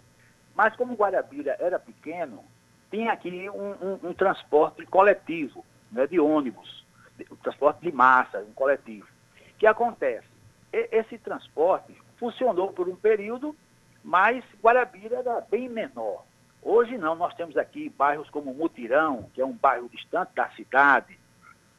mas 0.55 0.75
como 0.75 0.95
Guarabira 0.95 1.55
era 1.59 1.79
pequeno, 1.79 2.43
tinha 2.91 3.11
aqui 3.11 3.49
um, 3.49 3.71
um, 3.71 4.09
um 4.09 4.13
transporte 4.13 4.85
coletivo, 4.85 5.65
né, 5.91 6.07
de 6.07 6.19
ônibus, 6.19 6.85
o 7.29 7.35
transporte 7.37 7.81
de 7.81 7.91
massa, 7.91 8.39
um 8.39 8.53
coletivo. 8.53 9.07
O 9.35 9.57
que 9.59 9.67
acontece? 9.67 10.27
Esse 10.71 11.17
transporte 11.17 11.93
funcionou 12.17 12.71
por 12.71 12.87
um 12.87 12.95
período, 12.95 13.55
mas 14.03 14.43
Guarabira 14.63 15.17
era 15.17 15.41
bem 15.41 15.67
menor. 15.67 16.23
Hoje 16.61 16.97
não, 16.97 17.15
nós 17.15 17.33
temos 17.35 17.55
aqui 17.57 17.89
bairros 17.89 18.29
como 18.29 18.53
Mutirão, 18.53 19.29
que 19.33 19.41
é 19.41 19.45
um 19.45 19.53
bairro 19.53 19.89
distante 19.89 20.33
da 20.35 20.49
cidade, 20.51 21.17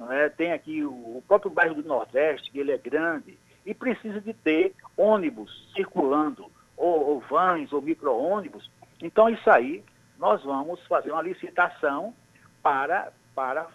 é? 0.09 0.29
tem 0.31 0.53
aqui 0.53 0.83
o, 0.83 1.23
próprio 1.29 1.51
bairro 1.51 1.75
do 1.75 1.87
Nordeste, 1.87 2.51
que 2.51 2.59
ele 2.59 2.73
é 2.73 2.79
grande, 2.79 3.39
e 3.67 3.75
precisa 3.75 4.21
de 4.21 4.33
ter 4.33 4.75
ônibus 4.97 5.71
circulando, 5.75 6.51
ou, 6.77 7.09
ou 7.09 7.21
vans, 7.21 7.71
ou 7.73 7.83
micro-ônibus. 7.83 8.71
Então, 9.03 9.29
isso 9.29 9.51
aí, 9.51 9.85
nós 10.19 10.43
vamos 10.43 10.81
fazer 10.87 11.13
uma 11.13 11.23
licitação 11.23 12.15
para, 12.63 13.13
para 13.35 13.67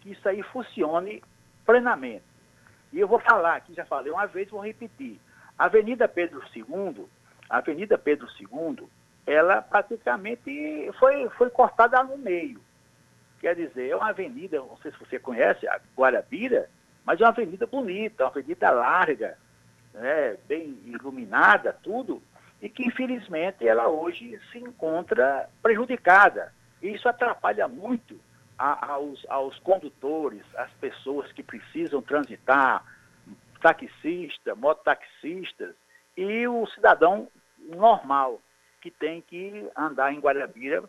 que 0.00 0.12
isso 0.12 0.26
aí 0.26 0.42
funcione 0.42 1.22
plenamente. 1.66 2.24
E 2.90 3.00
eu 3.00 3.08
vou 3.08 3.18
falar 3.18 3.56
aqui, 3.56 3.74
já 3.74 3.84
falei 3.84 4.10
uma 4.10 4.26
vez, 4.26 4.48
vou 4.48 4.60
repetir. 4.64 5.20
Avenida 5.58 6.08
Pedro 6.08 6.42
II, 6.54 7.06
Avenida 7.50 7.98
Pedro 7.98 8.26
II, 8.40 8.88
ela 9.26 9.62
praticamente 9.62 10.90
foi, 10.98 11.28
foi 11.30 11.50
cortada 11.50 12.02
no 12.02 12.18
meio. 12.18 12.60
Quer 13.40 13.54
dizer, 13.56 13.90
é 13.90 13.96
uma 13.96 14.08
avenida, 14.08 14.58
não 14.58 14.76
sei 14.78 14.90
se 14.92 14.98
você 14.98 15.18
conhece, 15.18 15.66
a 15.66 15.80
Guarabira, 15.96 16.68
mas 17.04 17.20
é 17.20 17.24
uma 17.24 17.30
avenida 17.30 17.66
bonita, 17.66 18.24
uma 18.24 18.30
avenida 18.30 18.70
larga, 18.70 19.38
né, 19.92 20.36
bem 20.46 20.78
iluminada, 20.84 21.72
tudo, 21.82 22.22
e 22.60 22.68
que 22.68 22.86
infelizmente 22.86 23.66
ela 23.66 23.88
hoje 23.88 24.40
se 24.50 24.58
encontra 24.58 25.48
prejudicada. 25.62 26.52
E 26.82 26.94
isso 26.94 27.08
atrapalha 27.08 27.68
muito 27.68 28.18
a, 28.58 28.92
aos, 28.92 29.24
aos 29.28 29.58
condutores, 29.60 30.42
às 30.56 30.70
pessoas 30.72 31.30
que 31.32 31.42
precisam 31.42 32.00
transitar, 32.00 32.84
taxistas, 33.60 34.56
mototaxistas, 34.56 35.74
e 36.16 36.46
o 36.46 36.66
cidadão 36.68 37.28
normal 37.58 38.40
que 38.84 38.90
tem 38.90 39.22
que 39.22 39.66
andar 39.74 40.12
em 40.12 40.20
Guarabira 40.20 40.84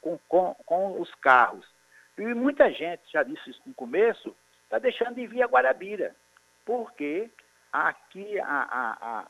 com, 0.00 0.18
com, 0.28 0.52
com 0.66 1.00
os 1.00 1.14
carros. 1.14 1.64
E 2.18 2.22
muita 2.34 2.72
gente, 2.72 3.02
já 3.12 3.22
disse 3.22 3.50
isso 3.50 3.62
no 3.64 3.72
começo, 3.72 4.36
está 4.64 4.80
deixando 4.80 5.14
de 5.14 5.28
vir 5.28 5.40
a 5.40 5.46
Guarabira, 5.46 6.12
porque 6.66 7.30
aqui 7.72 8.36
a, 8.40 8.44
a, 8.46 9.20
a 9.20 9.26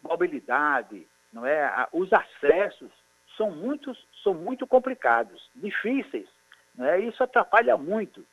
mobilidade, 0.00 1.08
não 1.32 1.44
é, 1.44 1.64
a, 1.64 1.88
os 1.92 2.08
acessos 2.12 2.92
são, 3.36 3.50
muitos, 3.50 3.98
são 4.22 4.32
muito 4.32 4.64
complicados, 4.64 5.50
difíceis. 5.56 6.28
Né? 6.76 7.00
Isso 7.00 7.20
atrapalha 7.20 7.76
muito 7.76 8.24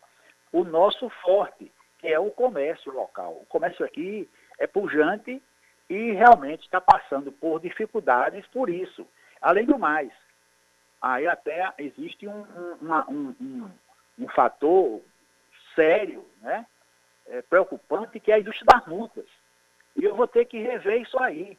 o 0.54 0.64
nosso 0.64 1.10
forte, 1.24 1.72
que 1.98 2.08
é 2.08 2.20
o 2.20 2.30
comércio 2.30 2.92
local. 2.92 3.40
O 3.42 3.48
comércio 3.48 3.84
aqui 3.84 4.30
é 4.60 4.68
pujante 4.68 5.42
e 5.92 6.14
realmente 6.14 6.64
está 6.64 6.80
passando 6.80 7.34
por 7.34 7.60
dificuldades 7.60 8.48
por 8.48 8.70
isso. 8.70 9.06
Além 9.42 9.66
do 9.66 9.78
mais, 9.78 10.10
aí 11.02 11.28
até 11.28 11.70
existe 11.80 12.26
um, 12.26 12.46
um, 12.82 13.36
um, 13.42 13.72
um 14.18 14.28
fator 14.30 15.02
sério, 15.76 16.26
né? 16.42 16.66
É, 17.28 17.42
preocupante, 17.42 18.22
que 18.22 18.32
é 18.32 18.36
a 18.36 18.40
indústria 18.40 18.66
das 18.74 18.88
multas. 18.88 19.26
E 19.98 20.06
eu 20.06 20.16
vou 20.16 20.28
ter 20.28 20.46
que 20.46 20.60
rever 20.60 21.02
isso 21.02 21.22
aí, 21.22 21.58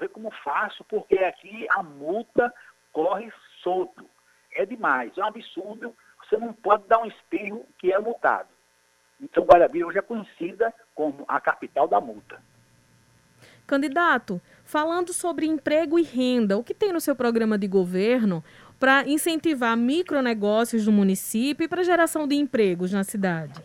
ver 0.00 0.08
como 0.08 0.30
faço, 0.42 0.82
porque 0.84 1.18
aqui 1.18 1.66
a 1.72 1.82
multa 1.82 2.52
corre 2.90 3.30
solto. 3.62 4.08
É 4.54 4.64
demais, 4.64 5.16
é 5.18 5.20
um 5.20 5.26
absurdo. 5.26 5.94
Você 6.24 6.38
não 6.38 6.54
pode 6.54 6.88
dar 6.88 7.00
um 7.00 7.06
espirro 7.06 7.66
que 7.78 7.92
é 7.92 7.98
multado. 7.98 8.48
Então, 9.20 9.44
Guarabira 9.44 9.86
hoje 9.86 9.98
é 9.98 10.02
conhecida 10.02 10.72
como 10.94 11.26
a 11.28 11.38
capital 11.38 11.86
da 11.86 12.00
multa. 12.00 12.40
Candidato, 13.66 14.40
falando 14.64 15.12
sobre 15.12 15.46
emprego 15.46 15.98
e 15.98 16.02
renda, 16.02 16.58
o 16.58 16.64
que 16.64 16.74
tem 16.74 16.92
no 16.92 17.00
seu 17.00 17.14
programa 17.14 17.56
de 17.56 17.66
governo 17.66 18.42
para 18.78 19.06
incentivar 19.08 19.76
micronegócios 19.76 20.84
do 20.84 20.92
município 20.92 21.64
e 21.64 21.68
para 21.68 21.84
geração 21.84 22.26
de 22.26 22.34
empregos 22.34 22.92
na 22.92 23.04
cidade? 23.04 23.62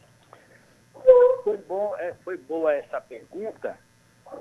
Foi, 1.43 1.57
bom, 1.57 1.95
é, 1.97 2.13
foi 2.23 2.37
boa 2.37 2.73
essa 2.73 3.01
pergunta, 3.01 3.77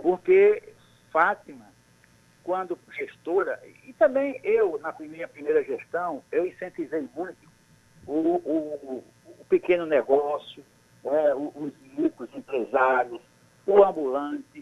porque 0.02 0.62
Fátima, 1.10 1.66
quando 2.44 2.78
gestora, 2.96 3.60
e 3.84 3.92
também 3.94 4.40
eu, 4.44 4.78
na 4.78 4.94
minha 5.00 5.26
primeira 5.26 5.64
gestão, 5.64 6.22
eu 6.30 6.46
incentivei 6.46 7.08
muito 7.16 7.48
o, 8.06 8.12
o, 8.12 9.04
o 9.26 9.44
pequeno 9.48 9.86
negócio, 9.86 10.62
é, 11.04 11.34
os 11.34 11.72
ricos 11.96 12.28
empresários, 12.34 13.20
o 13.66 13.82
ambulante, 13.82 14.55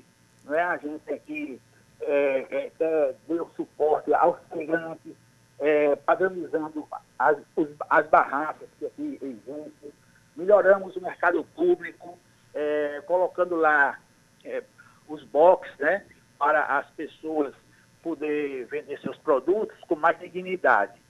é 0.50 0.62
a 0.62 0.76
gente 0.76 1.12
aqui 1.12 1.60
é, 2.00 2.70
é, 2.78 3.14
deu 3.26 3.50
suporte 3.56 4.12
aos 4.12 4.38
clientes, 4.50 5.14
é, 5.58 5.96
padronizando 5.96 6.86
as, 7.18 7.38
os, 7.56 7.68
as 7.88 8.06
barracas 8.08 8.68
que 8.78 8.86
aqui 8.86 9.18
existem, 9.22 9.92
melhoramos 10.36 10.96
o 10.96 11.00
mercado 11.00 11.44
público, 11.54 12.18
é, 12.52 13.02
colocando 13.06 13.56
lá 13.56 13.98
é, 14.44 14.62
os 15.08 15.22
boxes, 15.24 15.76
né, 15.78 16.04
para 16.38 16.78
as 16.78 16.90
pessoas 16.90 17.54
poder 18.02 18.66
vender 18.66 19.00
seus 19.00 19.16
produtos 19.18 19.78
com 19.88 19.96
mais 19.96 20.18
dignidade. 20.18 21.00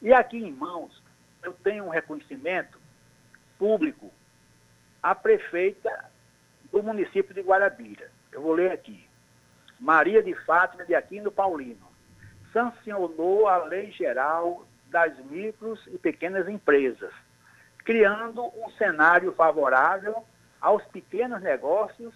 E 0.00 0.12
aqui 0.12 0.36
em 0.36 0.52
mãos, 0.52 1.02
eu 1.42 1.52
tenho 1.64 1.84
um 1.84 1.88
reconhecimento 1.88 2.78
público 3.58 4.10
à 5.02 5.14
prefeita 5.14 6.10
do 6.70 6.82
município 6.82 7.34
de 7.34 7.40
Guarabira. 7.40 8.10
Eu 8.34 8.42
vou 8.42 8.52
ler 8.52 8.72
aqui. 8.72 9.08
Maria 9.78 10.22
de 10.22 10.34
Fátima 10.44 10.84
de 10.84 10.94
Aquino 10.94 11.30
Paulino 11.30 11.86
sancionou 12.52 13.48
a 13.48 13.58
Lei 13.58 13.92
Geral 13.92 14.66
das 14.88 15.16
Micros 15.26 15.80
e 15.86 15.98
Pequenas 15.98 16.48
Empresas, 16.48 17.12
criando 17.84 18.44
um 18.44 18.70
cenário 18.72 19.32
favorável 19.32 20.24
aos 20.60 20.84
pequenos 20.86 21.40
negócios 21.42 22.14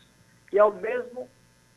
e 0.53 0.59
ao 0.59 0.73
mesmo 0.73 1.29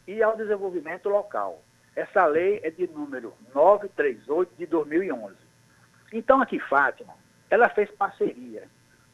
e 0.08 0.24
ao 0.24 0.36
desenvolvimento 0.36 1.08
local. 1.08 1.62
Essa 1.96 2.26
lei 2.26 2.60
é 2.64 2.70
de 2.70 2.88
número 2.88 3.34
938 3.54 4.56
de 4.58 4.66
2011. 4.66 5.36
Então 6.14 6.42
aqui 6.42 6.60
Fátima, 6.60 7.14
ela 7.50 7.70
fez 7.70 7.92
parceria 7.92 8.68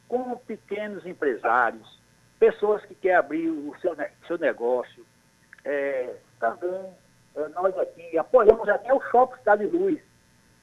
com 0.06 0.36
pequenos 0.38 1.04
empresários, 1.04 2.00
pessoas 2.38 2.84
que 2.86 2.94
querem 2.94 3.16
abrir 3.16 3.50
o 3.50 3.74
seu, 3.80 3.96
seu 4.26 4.38
negócio, 4.38 5.04
é, 5.64 6.14
também 6.38 6.92
é, 7.36 7.48
nós 7.48 7.76
aqui 7.78 8.16
apoiamos 8.18 8.68
até 8.68 8.92
o 8.92 9.00
Shopping 9.10 9.38
Cidade 9.38 9.66
Luz, 9.66 10.00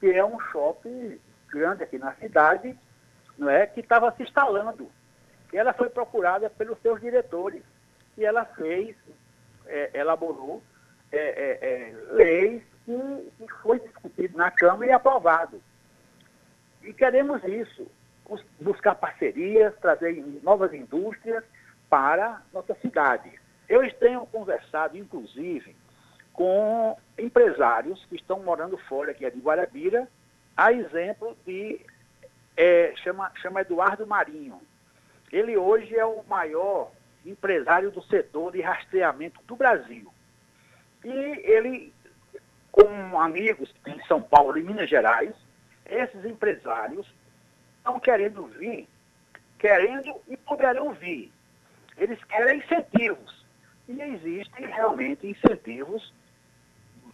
que 0.00 0.10
é 0.12 0.24
um 0.24 0.38
shopping 0.40 1.18
grande 1.48 1.82
aqui 1.82 1.98
na 1.98 2.12
cidade, 2.14 2.78
não 3.38 3.48
é, 3.48 3.66
que 3.66 3.80
estava 3.80 4.12
se 4.12 4.22
instalando. 4.22 4.90
E 5.52 5.56
ela 5.56 5.72
foi 5.72 5.88
procurada 5.88 6.50
pelos 6.50 6.78
seus 6.80 7.00
diretores. 7.00 7.62
E 8.16 8.24
ela 8.24 8.44
fez, 8.44 8.96
é, 9.66 9.90
elaborou 9.94 10.62
é, 11.12 11.18
é, 11.18 11.58
é 11.62 11.94
leis 12.12 12.62
que, 12.84 13.32
que 13.38 13.52
foi 13.62 13.80
discutido 13.80 14.36
na 14.36 14.50
Câmara 14.50 14.86
e 14.86 14.92
aprovado. 14.92 15.62
E 16.82 16.92
queremos 16.92 17.42
isso, 17.44 17.86
buscar 18.60 18.94
parcerias, 18.94 19.74
trazer 19.80 20.24
novas 20.42 20.72
indústrias 20.72 21.44
para 21.88 22.42
nossa 22.52 22.74
cidade. 22.76 23.30
Eu 23.68 23.90
tenho 23.94 24.26
conversado, 24.26 24.96
inclusive, 24.96 25.74
com 26.32 26.96
empresários 27.18 28.04
que 28.06 28.16
estão 28.16 28.42
morando 28.42 28.76
fora 28.76 29.10
aqui 29.10 29.28
de 29.30 29.40
Guarabira, 29.40 30.08
a 30.56 30.72
exemplo 30.72 31.36
de, 31.44 31.80
é, 32.56 32.92
chama, 32.96 33.32
chama 33.36 33.62
Eduardo 33.62 34.06
Marinho. 34.06 34.60
Ele 35.32 35.56
hoje 35.56 35.96
é 35.96 36.04
o 36.04 36.22
maior 36.28 36.92
empresário 37.24 37.90
do 37.90 38.02
setor 38.02 38.52
de 38.52 38.60
rastreamento 38.60 39.40
do 39.44 39.56
Brasil. 39.56 40.12
E 41.04 41.10
ele, 41.10 41.92
com 42.70 43.20
amigos 43.20 43.74
em 43.86 44.00
São 44.06 44.22
Paulo 44.22 44.56
e 44.56 44.62
Minas 44.62 44.88
Gerais, 44.88 45.34
esses 45.84 46.24
empresários 46.24 47.06
estão 47.78 47.98
querendo 47.98 48.46
vir, 48.46 48.88
querendo 49.58 50.20
e 50.28 50.36
poderão 50.36 50.92
vir. 50.92 51.32
Eles 51.96 52.22
querem 52.24 52.58
incentivos. 52.58 53.35
E 53.88 54.00
existem 54.00 54.66
realmente 54.66 55.26
incentivos, 55.26 56.12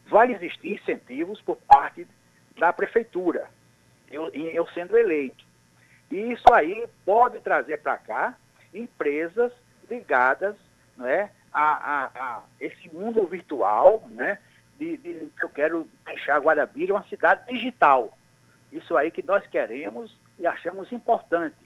vai 0.07 0.33
existir 0.33 0.75
incentivos 0.75 1.41
por 1.43 1.57
parte 1.57 2.07
da 2.59 2.73
prefeitura, 2.73 3.49
eu, 4.11 4.29
eu 4.29 4.67
sendo 4.69 4.97
eleito. 4.97 5.45
E 6.11 6.33
isso 6.33 6.53
aí 6.53 6.87
pode 7.05 7.41
trazer 7.41 7.79
para 7.79 7.97
cá 7.97 8.37
empresas 8.73 9.53
ligadas 9.91 10.57
né, 10.97 11.31
a, 11.53 11.63
a, 11.63 12.05
a, 12.05 12.43
esse 12.61 12.95
mundo 12.95 13.27
virtual, 13.27 14.07
né, 14.11 14.39
de, 14.79 14.97
de, 14.99 15.31
eu 15.41 15.49
quero 15.49 15.89
deixar 16.05 16.41
Guarabira 16.41 16.95
uma 16.95 17.05
cidade 17.05 17.47
digital. 17.53 18.17
Isso 18.71 18.97
aí 18.97 19.11
que 19.11 19.23
nós 19.23 19.47
queremos 19.47 20.17
e 20.39 20.47
achamos 20.47 20.91
importante. 20.93 21.57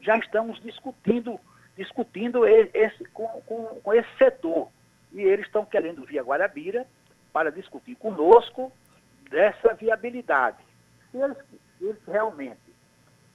Já 0.00 0.16
estamos 0.18 0.60
discutindo 0.62 1.38
discutindo 1.76 2.46
esse, 2.46 3.04
com, 3.12 3.26
com, 3.42 3.80
com 3.82 3.94
esse 3.94 4.08
setor. 4.16 4.68
E 5.12 5.20
eles 5.20 5.46
estão 5.46 5.64
querendo 5.64 6.04
vir 6.04 6.18
a 6.18 6.22
Guarabira 6.22 6.86
para 7.32 7.52
discutir 7.52 7.94
conosco 7.96 8.72
dessa 9.30 9.74
viabilidade. 9.74 10.58
Se 11.10 11.18
eles, 11.18 11.36
eles 11.80 11.98
realmente 12.06 12.60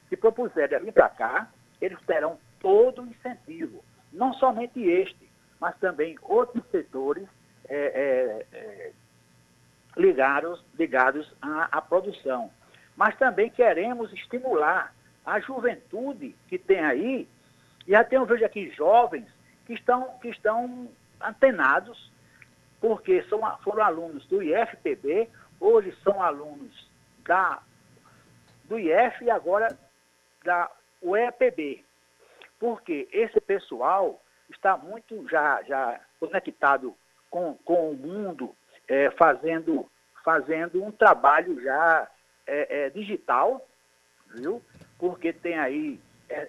se 0.10 0.18
propuserem 0.18 0.78
a 0.78 0.82
vir 0.82 0.92
para 0.92 1.10
cá, 1.10 1.52
eles 1.80 2.00
terão 2.06 2.38
todo 2.60 3.02
o 3.02 3.08
incentivo, 3.08 3.84
não 4.12 4.34
somente 4.34 4.82
este, 4.82 5.30
mas 5.60 5.78
também 5.78 6.18
outros 6.22 6.64
setores 6.70 7.28
é, 7.70 7.76
é, 7.76 8.46
é, 8.52 8.92
ligados, 9.96 10.64
ligados 10.78 11.32
à, 11.42 11.78
à 11.78 11.82
produção. 11.82 12.52
Mas 12.96 13.18
também 13.18 13.50
queremos 13.50 14.12
estimular 14.14 14.94
a 15.26 15.40
juventude 15.40 16.36
que 16.48 16.58
tem 16.58 16.80
aí 16.80 17.28
e 17.88 17.96
até 17.96 18.17
eu 18.17 18.26
vejo 18.26 18.46
aqui 18.46 18.70
jovens 18.72 19.28
que 19.65 19.74
estão, 19.74 20.17
que 20.20 20.30
estão 20.30 20.89
antenados, 21.20 22.12
porque 22.80 23.24
são, 23.24 23.41
foram 23.63 23.84
alunos 23.84 24.26
do 24.28 24.41
IFPB, 24.41 25.30
hoje 25.60 25.96
são 26.04 26.22
alunos 26.22 26.89
da, 27.26 27.62
do 28.65 28.80
IF 28.80 29.24
e 29.24 29.30
agora 29.30 29.78
da 30.44 30.70
UEPB. 31.02 31.84
Porque 32.60 33.08
esse 33.12 33.39
pessoal 33.41 34.22
está 34.50 34.78
muito 34.78 35.28
já, 35.30 35.62
já 35.63 36.00
conectado 36.20 36.96
com, 37.30 37.56
com 37.65 37.91
o 37.91 37.96
mundo, 37.96 38.56
é, 38.88 39.10
fazendo, 39.12 39.89
fazendo 40.24 40.84
um 40.84 40.91
trabalho 40.91 41.62
já 41.62 42.08
é, 42.46 42.86
é, 42.86 42.89
digital, 42.89 43.65
viu? 44.36 44.62
Porque 45.00 45.32
tem 45.34 45.58
aí 45.58 46.00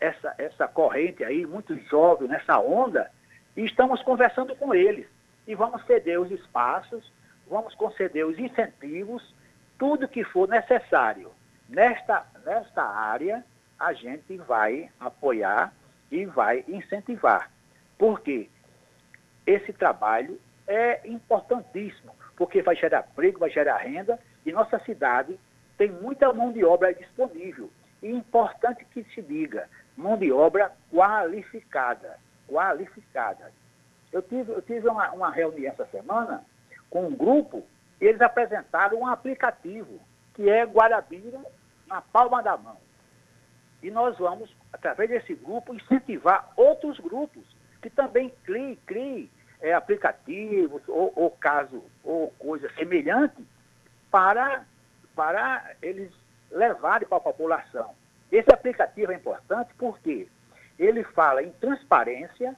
essa, 0.00 0.34
essa 0.38 0.68
corrente 0.68 1.24
aí, 1.24 1.46
muito 1.46 1.74
jovem, 1.88 2.28
nessa 2.28 2.58
onda, 2.58 3.10
e 3.56 3.64
estamos 3.64 4.02
conversando 4.02 4.54
com 4.56 4.74
eles. 4.74 5.06
E 5.46 5.54
vamos 5.54 5.84
ceder 5.86 6.20
os 6.20 6.30
espaços, 6.30 7.12
vamos 7.48 7.74
conceder 7.74 8.24
os 8.24 8.38
incentivos, 8.38 9.34
tudo 9.78 10.08
que 10.08 10.24
for 10.24 10.48
necessário. 10.48 11.30
Nesta, 11.68 12.24
nesta 12.44 12.82
área, 12.82 13.44
a 13.78 13.92
gente 13.92 14.36
vai 14.36 14.88
apoiar 15.00 15.72
e 16.10 16.24
vai 16.24 16.64
incentivar. 16.68 17.50
Porque 17.98 18.48
esse 19.46 19.72
trabalho 19.72 20.40
é 20.66 21.00
importantíssimo, 21.04 22.14
porque 22.36 22.62
vai 22.62 22.76
gerar 22.76 23.06
emprego, 23.10 23.40
vai 23.40 23.50
gerar 23.50 23.78
renda, 23.78 24.18
e 24.46 24.52
nossa 24.52 24.78
cidade 24.80 25.38
tem 25.76 25.90
muita 25.90 26.32
mão 26.32 26.52
de 26.52 26.64
obra 26.64 26.94
disponível. 26.94 27.70
E 28.02 28.10
importante 28.10 28.84
que 28.86 29.04
se 29.14 29.22
diga, 29.22 29.68
mão 29.96 30.16
de 30.16 30.32
obra 30.32 30.72
qualificada, 30.90 32.18
qualificada. 32.48 33.52
Eu 34.12 34.22
tive, 34.22 34.52
eu 34.52 34.62
tive 34.62 34.88
uma, 34.88 35.10
uma 35.12 35.30
reunião 35.30 35.72
essa 35.72 35.86
semana 35.86 36.44
com 36.90 37.06
um 37.06 37.14
grupo, 37.14 37.64
e 38.00 38.04
eles 38.04 38.20
apresentaram 38.20 38.98
um 38.98 39.06
aplicativo, 39.06 40.00
que 40.34 40.50
é 40.50 40.64
Guarabira 40.64 41.40
na 41.86 42.00
palma 42.00 42.42
da 42.42 42.56
mão. 42.56 42.76
E 43.82 43.90
nós 43.90 44.18
vamos, 44.18 44.54
através 44.72 45.08
desse 45.08 45.34
grupo, 45.34 45.74
incentivar 45.74 46.52
outros 46.56 46.98
grupos 47.00 47.44
que 47.80 47.90
também 47.90 48.32
criem, 48.44 48.76
criem 48.86 49.30
é, 49.60 49.72
aplicativos 49.72 50.82
ou, 50.88 51.12
ou 51.16 51.30
caso 51.30 51.82
ou 52.04 52.30
coisa 52.38 52.72
semelhante 52.74 53.44
para, 54.10 54.64
para 55.16 55.74
eles 55.80 56.12
levarem 56.52 57.08
para 57.08 57.18
a 57.18 57.20
população. 57.20 57.94
Esse 58.30 58.52
aplicativo 58.52 59.12
é 59.12 59.16
importante 59.16 59.70
porque 59.76 60.28
ele 60.78 61.04
fala 61.04 61.42
em 61.42 61.50
transparência, 61.52 62.56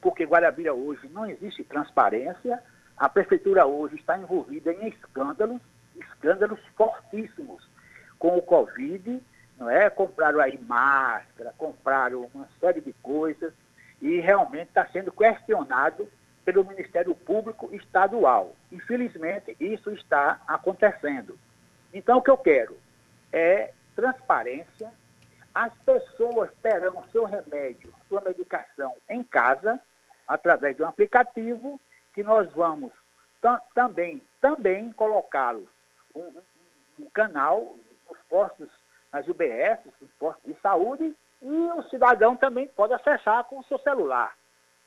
porque 0.00 0.24
Guarabira 0.24 0.74
hoje 0.74 1.08
não 1.08 1.26
existe 1.26 1.62
transparência, 1.64 2.62
a 2.96 3.08
prefeitura 3.08 3.66
hoje 3.66 3.96
está 3.96 4.16
envolvida 4.18 4.72
em 4.72 4.88
escândalos, 4.88 5.60
escândalos 5.96 6.60
fortíssimos 6.76 7.68
com 8.18 8.36
o 8.36 8.42
Covid, 8.42 9.22
não 9.58 9.70
é? 9.70 9.88
Compraram 9.90 10.40
aí 10.40 10.58
máscara, 10.58 11.54
compraram 11.56 12.28
uma 12.34 12.48
série 12.60 12.80
de 12.80 12.92
coisas 12.94 13.52
e 14.00 14.20
realmente 14.20 14.68
está 14.68 14.86
sendo 14.88 15.12
questionado 15.12 16.08
pelo 16.44 16.64
Ministério 16.64 17.14
Público 17.14 17.68
Estadual. 17.72 18.54
Infelizmente, 18.70 19.56
isso 19.58 19.90
está 19.90 20.40
acontecendo. 20.46 21.38
Então, 21.92 22.18
o 22.18 22.22
que 22.22 22.30
eu 22.30 22.36
quero 22.36 22.76
é 23.34 23.72
transparência. 23.96 24.92
As 25.52 25.72
pessoas 25.84 26.50
terão 26.62 27.04
seu 27.10 27.24
remédio, 27.24 27.92
sua 28.08 28.20
medicação 28.20 28.94
em 29.10 29.22
casa, 29.22 29.78
através 30.26 30.76
de 30.76 30.82
um 30.82 30.88
aplicativo, 30.88 31.80
que 32.12 32.22
nós 32.22 32.50
vamos 32.52 32.92
também, 33.74 34.22
também 34.40 34.90
colocá-los 34.92 35.68
um, 36.14 36.32
um, 36.98 37.10
canal 37.10 37.76
nos 38.08 38.18
postos, 38.28 38.70
nas 39.12 39.26
UBS, 39.28 39.80
nos 40.00 40.10
postos 40.12 40.44
de 40.44 40.58
saúde, 40.60 41.14
e 41.42 41.46
o 41.46 41.82
cidadão 41.90 42.36
também 42.36 42.66
pode 42.68 42.94
acessar 42.94 43.44
com 43.44 43.58
o 43.58 43.64
seu 43.64 43.78
celular. 43.80 44.34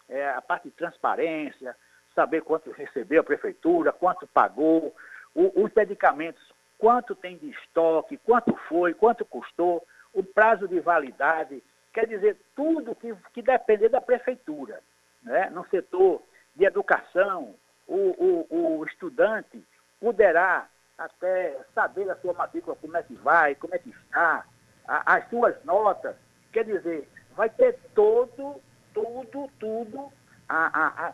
É, 0.10 0.30
a 0.30 0.42
parte 0.42 0.70
de 0.70 0.76
transparência, 0.76 1.76
saber 2.16 2.42
quanto 2.42 2.72
recebeu 2.72 3.22
a 3.22 3.26
prefeitura, 3.26 3.92
quanto 3.92 4.26
pagou, 4.28 4.96
o, 5.36 5.64
os 5.64 5.72
medicamentos, 5.74 6.47
quanto 6.78 7.16
tem 7.16 7.38
de 7.38 7.50
estoque, 7.50 8.18
quanto 8.18 8.56
foi, 8.68 8.94
quanto 8.94 9.26
custou, 9.26 9.86
o 10.14 10.24
prazo 10.24 10.68
de 10.68 10.80
validade, 10.80 11.64
quer 11.94 12.08
dizer, 12.08 12.38
tudo 12.56 12.96
que, 12.96 13.16
que 13.34 13.42
depender 13.42 13.90
da 13.90 14.02
prefeitura. 14.02 14.82
Né? 15.22 15.50
No 15.50 15.68
setor 15.68 16.22
de 16.56 16.66
educação, 16.66 17.56
o, 17.88 18.46
o, 18.50 18.80
o 18.80 18.86
estudante 18.86 19.64
poderá 20.00 20.68
até 20.98 21.58
saber 21.74 22.06
da 22.06 22.16
sua 22.18 22.34
matrícula 22.34 22.76
como 22.76 22.98
é 22.98 23.04
que 23.04 23.16
vai, 23.16 23.56
como 23.56 23.76
é 23.76 23.80
que 23.80 23.90
está, 23.90 24.46
a, 24.88 25.16
as 25.16 25.30
suas 25.30 25.64
notas. 25.64 26.16
Quer 26.52 26.66
dizer, 26.66 27.08
vai 27.36 27.50
ter 27.50 27.80
todo, 27.94 28.62
tudo, 28.94 29.50
tudo 29.60 30.12
a, 30.50 30.68
a, 30.68 31.08
a 31.08 31.14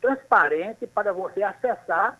transparente 0.00 0.86
para 0.86 1.12
você 1.12 1.42
acessar 1.42 2.18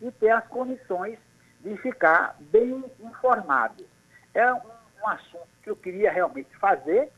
e 0.00 0.10
ter 0.10 0.30
as 0.30 0.46
condições 0.48 1.18
de 1.62 1.76
ficar 1.78 2.36
bem 2.40 2.84
informado. 3.00 3.84
É 4.34 4.52
um, 4.52 4.60
um 5.02 5.08
assunto 5.08 5.48
que 5.62 5.70
eu 5.70 5.76
queria 5.76 6.10
realmente 6.10 6.54
fazer 6.58 7.10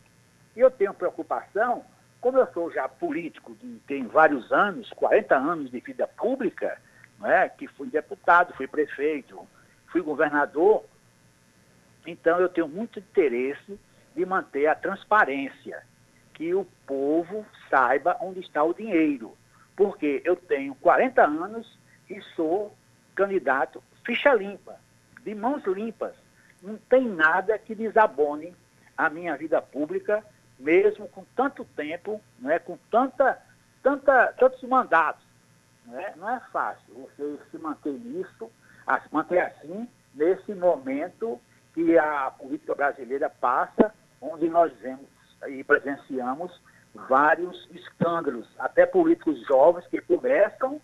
e 0.55 0.61
eu 0.61 0.71
tenho 0.71 0.95
preocupação 0.95 1.85
como 2.25 2.39
eu 2.39 2.47
sou 2.55 2.73
já 2.73 2.89
político, 2.89 3.55
de, 3.57 3.79
tem 3.81 4.07
vários 4.07 4.51
anos, 4.51 4.89
40 4.95 5.37
anos 5.37 5.71
de 5.71 5.79
vida 5.81 6.07
pública, 6.07 6.81
não 7.19 7.31
é? 7.31 7.51
que 7.51 7.69
fui 7.69 7.87
deputado, 7.89 8.55
fui 8.55 8.67
prefeito, 8.67 9.47
fui 9.89 10.01
governador, 10.01 10.85
então 12.07 12.41
eu 12.41 12.49
tenho 12.49 12.67
muito 12.67 12.99
interesse 12.99 13.79
de 14.17 14.25
manter 14.25 14.67
a 14.69 14.75
transparência, 14.75 15.83
que 16.33 16.55
o 16.55 16.67
povo 16.87 17.45
saiba 17.69 18.17
onde 18.23 18.41
está 18.41 18.65
o 18.65 18.73
dinheiro. 18.73 19.37
Porque 19.77 20.23
eu 20.25 20.35
tenho 20.35 20.75
40 20.77 21.23
anos 21.23 21.79
e 22.09 22.23
sou 22.35 22.75
candidato 23.15 23.83
ficha 24.05 24.35
limpa, 24.35 24.77
de 25.23 25.35
mãos 25.35 25.65
limpas. 25.65 26.15
Não 26.63 26.77
tem 26.77 27.07
nada 27.09 27.59
que 27.59 27.75
desabone 27.75 28.55
a 28.97 29.11
minha 29.11 29.37
vida 29.37 29.61
pública 29.61 30.25
mesmo 30.59 31.09
com 31.09 31.25
tanto 31.37 31.65
tempo, 31.77 32.21
não 32.39 32.51
é, 32.51 32.59
com 32.59 32.79
tanta, 32.91 33.39
tanta, 33.83 34.33
tantos 34.39 34.63
mandatos. 34.63 35.25
Não 35.85 35.99
é, 35.99 36.15
não 36.17 36.31
é 36.31 36.41
fácil 36.53 36.95
você 36.95 37.39
se 37.51 37.59
manter 37.59 37.93
nisso, 37.93 38.51
se 39.03 39.15
manter 39.15 39.41
assim, 39.41 39.89
nesse 40.15 40.55
momento 40.55 41.41
que 41.75 41.99
a 41.99 42.31
política 42.31 42.75
brasileira 42.75 43.29
passa, 43.29 43.93
onde 44.21 44.49
nós 44.49 44.73
vemos 44.81 45.07
e 45.49 45.63
presenciamos 45.63 46.59
vários 46.95 47.69
escândalos, 47.73 48.49
até 48.59 48.87
políticos 48.87 49.45
jovens 49.47 49.87
que 49.89 50.01
começam 50.01 50.81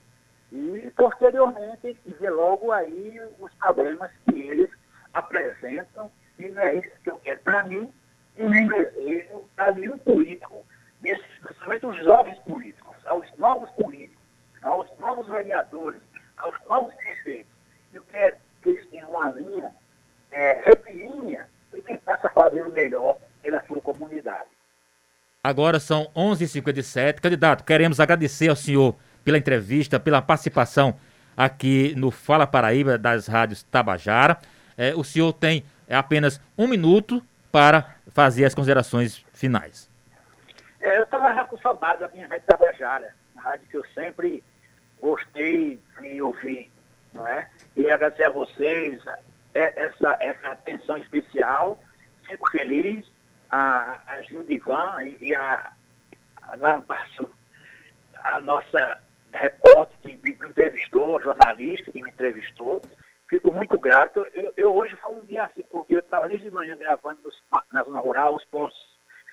e 0.52 0.90
posteriormente 0.96 1.96
vê 2.18 2.30
logo 2.30 2.72
aí 2.72 3.20
os 3.38 3.52
problemas 3.54 4.10
que 4.28 4.40
eles 4.40 4.70
apresentam, 5.14 6.10
e 6.38 6.48
não 6.48 6.62
é 6.62 6.76
isso 6.76 6.90
que 7.02 7.10
eu 7.10 7.18
quero. 7.18 7.40
Para 7.40 7.64
mim, 7.64 7.92
e 8.36 8.44
nem 8.44 8.66
desejo 8.66 9.44
a 9.56 9.70
nenhum 9.72 9.98
político, 9.98 10.64
principalmente 11.00 11.86
os 11.86 11.96
jovens 12.04 12.38
políticos, 12.40 12.96
aos 13.06 13.26
novos 13.38 13.70
políticos, 13.72 14.22
aos 14.62 14.88
novos 14.98 15.26
vereadores, 15.28 16.00
aos 16.36 16.54
novos 16.68 16.94
prefeitos. 16.94 17.52
Eu 17.92 18.02
quero 18.04 18.36
que 18.62 18.70
eles 18.70 18.88
tenham 18.90 19.10
uma 19.10 19.30
linha 19.30 19.72
é, 20.30 20.62
retilínea 20.64 21.48
e 21.74 21.82
que 21.82 21.96
possa 21.98 22.28
fazer 22.30 22.62
o 22.62 22.72
melhor 22.72 23.18
pela 23.42 23.62
sua 23.66 23.80
comunidade. 23.80 24.48
Agora 25.42 25.80
são 25.80 26.10
11h57. 26.14 27.20
Candidato, 27.20 27.64
queremos 27.64 27.98
agradecer 27.98 28.48
ao 28.48 28.56
senhor 28.56 28.94
pela 29.24 29.38
entrevista, 29.38 30.00
pela 30.00 30.22
participação 30.22 30.98
aqui 31.36 31.94
no 31.96 32.10
Fala 32.10 32.46
Paraíba 32.46 32.98
das 32.98 33.26
rádios 33.26 33.62
Tabajara. 33.62 34.38
É, 34.76 34.94
o 34.94 35.04
senhor 35.04 35.32
tem 35.32 35.64
apenas 35.88 36.40
um 36.56 36.66
minuto 36.66 37.22
para 37.50 37.96
fazer 38.12 38.44
as 38.44 38.54
considerações 38.54 39.24
finais. 39.32 39.90
É, 40.80 40.98
eu 40.98 41.04
estava 41.04 41.34
já 41.34 41.44
com 41.44 41.58
saudade 41.58 42.00
da 42.00 42.08
minha 42.08 42.26
rádio 42.26 42.44
Tabajara, 42.46 43.14
uma 43.34 43.42
rádio 43.42 43.66
que 43.68 43.76
eu 43.76 43.84
sempre 43.94 44.42
gostei 45.00 45.80
de 46.00 46.22
ouvir, 46.22 46.70
não 47.12 47.26
é? 47.26 47.48
E 47.76 47.90
agradecer 47.90 48.24
a 48.24 48.30
vocês 48.30 49.00
é, 49.54 49.84
essa, 49.84 50.16
essa 50.20 50.48
atenção 50.48 50.96
especial, 50.98 51.82
fico 52.26 52.50
feliz, 52.50 53.04
a, 53.50 53.98
a 54.06 54.22
Judivan 54.22 55.02
e 55.20 55.34
a, 55.34 55.72
a, 56.42 56.54
a 58.24 58.40
nossa 58.40 59.00
repórter 59.32 59.96
que 60.00 60.16
me 60.22 60.48
entrevistou, 60.48 61.20
jornalista 61.20 61.90
que 61.92 62.02
me 62.02 62.10
entrevistou, 62.10 62.80
fico 63.28 63.52
muito 63.52 63.78
grato. 63.78 64.26
Eu, 64.34 64.52
eu 64.56 64.74
hoje 64.74 64.96
falo 64.96 65.18
um 65.18 65.24
dia 65.26 65.44
assim, 65.44 65.62
porque 65.70 65.94
eu 65.94 66.00
estava 66.00 66.28
desde 66.28 66.48
de 66.48 66.54
manhã 66.54 66.76
gravando 66.76 67.20
nos, 67.22 67.42
na 67.72 67.82
zona 67.82 68.00
rural, 68.00 68.34
os 68.34 68.44
postos 68.46 68.80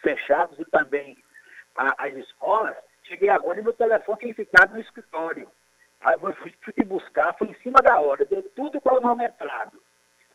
fechados 0.02 0.58
e 0.60 0.66
também 0.66 1.18
a, 1.76 2.06
as 2.06 2.14
escolas. 2.16 2.76
Cheguei 3.04 3.30
agora 3.30 3.60
e 3.60 3.64
meu 3.64 3.74
telefone 3.74 4.20
tem 4.20 4.34
ficado 4.34 4.74
no 4.74 4.82
escritório. 4.82 5.50
Aí 6.02 6.16
eu 6.22 6.34
fui, 6.36 6.54
fui 6.62 6.86
buscar, 6.86 7.36
foi 7.38 7.48
em 7.48 7.56
cima 7.56 7.82
da 7.82 8.00
hora, 8.00 8.26
deu 8.26 8.44
tudo 8.56 8.80
cronometrado. 8.82 9.82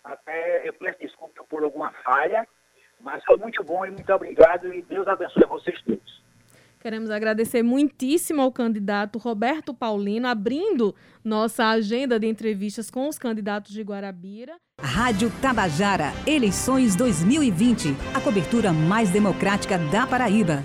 Até 0.02 0.68
eu 0.68 0.72
peço 0.74 0.98
desculpa 0.98 1.44
por 1.44 1.62
alguma 1.62 1.92
falha, 2.02 2.46
mas 3.00 3.24
foi 3.24 3.36
muito 3.36 3.62
bom 3.62 3.86
e 3.86 3.90
muito 3.90 4.12
obrigado 4.12 4.72
e 4.72 4.82
Deus 4.82 5.06
abençoe 5.06 5.44
vocês 5.46 5.80
todos. 5.82 6.21
Queremos 6.82 7.10
agradecer 7.10 7.62
muitíssimo 7.62 8.42
ao 8.42 8.50
candidato 8.50 9.16
Roberto 9.16 9.72
Paulino, 9.72 10.26
abrindo 10.26 10.92
nossa 11.24 11.66
agenda 11.66 12.18
de 12.18 12.26
entrevistas 12.26 12.90
com 12.90 13.08
os 13.08 13.16
candidatos 13.16 13.72
de 13.72 13.82
Guarabira. 13.82 14.56
Rádio 14.80 15.30
Tabajara, 15.40 16.12
eleições 16.26 16.96
2020, 16.96 17.94
a 18.12 18.20
cobertura 18.20 18.72
mais 18.72 19.10
democrática 19.10 19.78
da 19.78 20.08
Paraíba. 20.08 20.64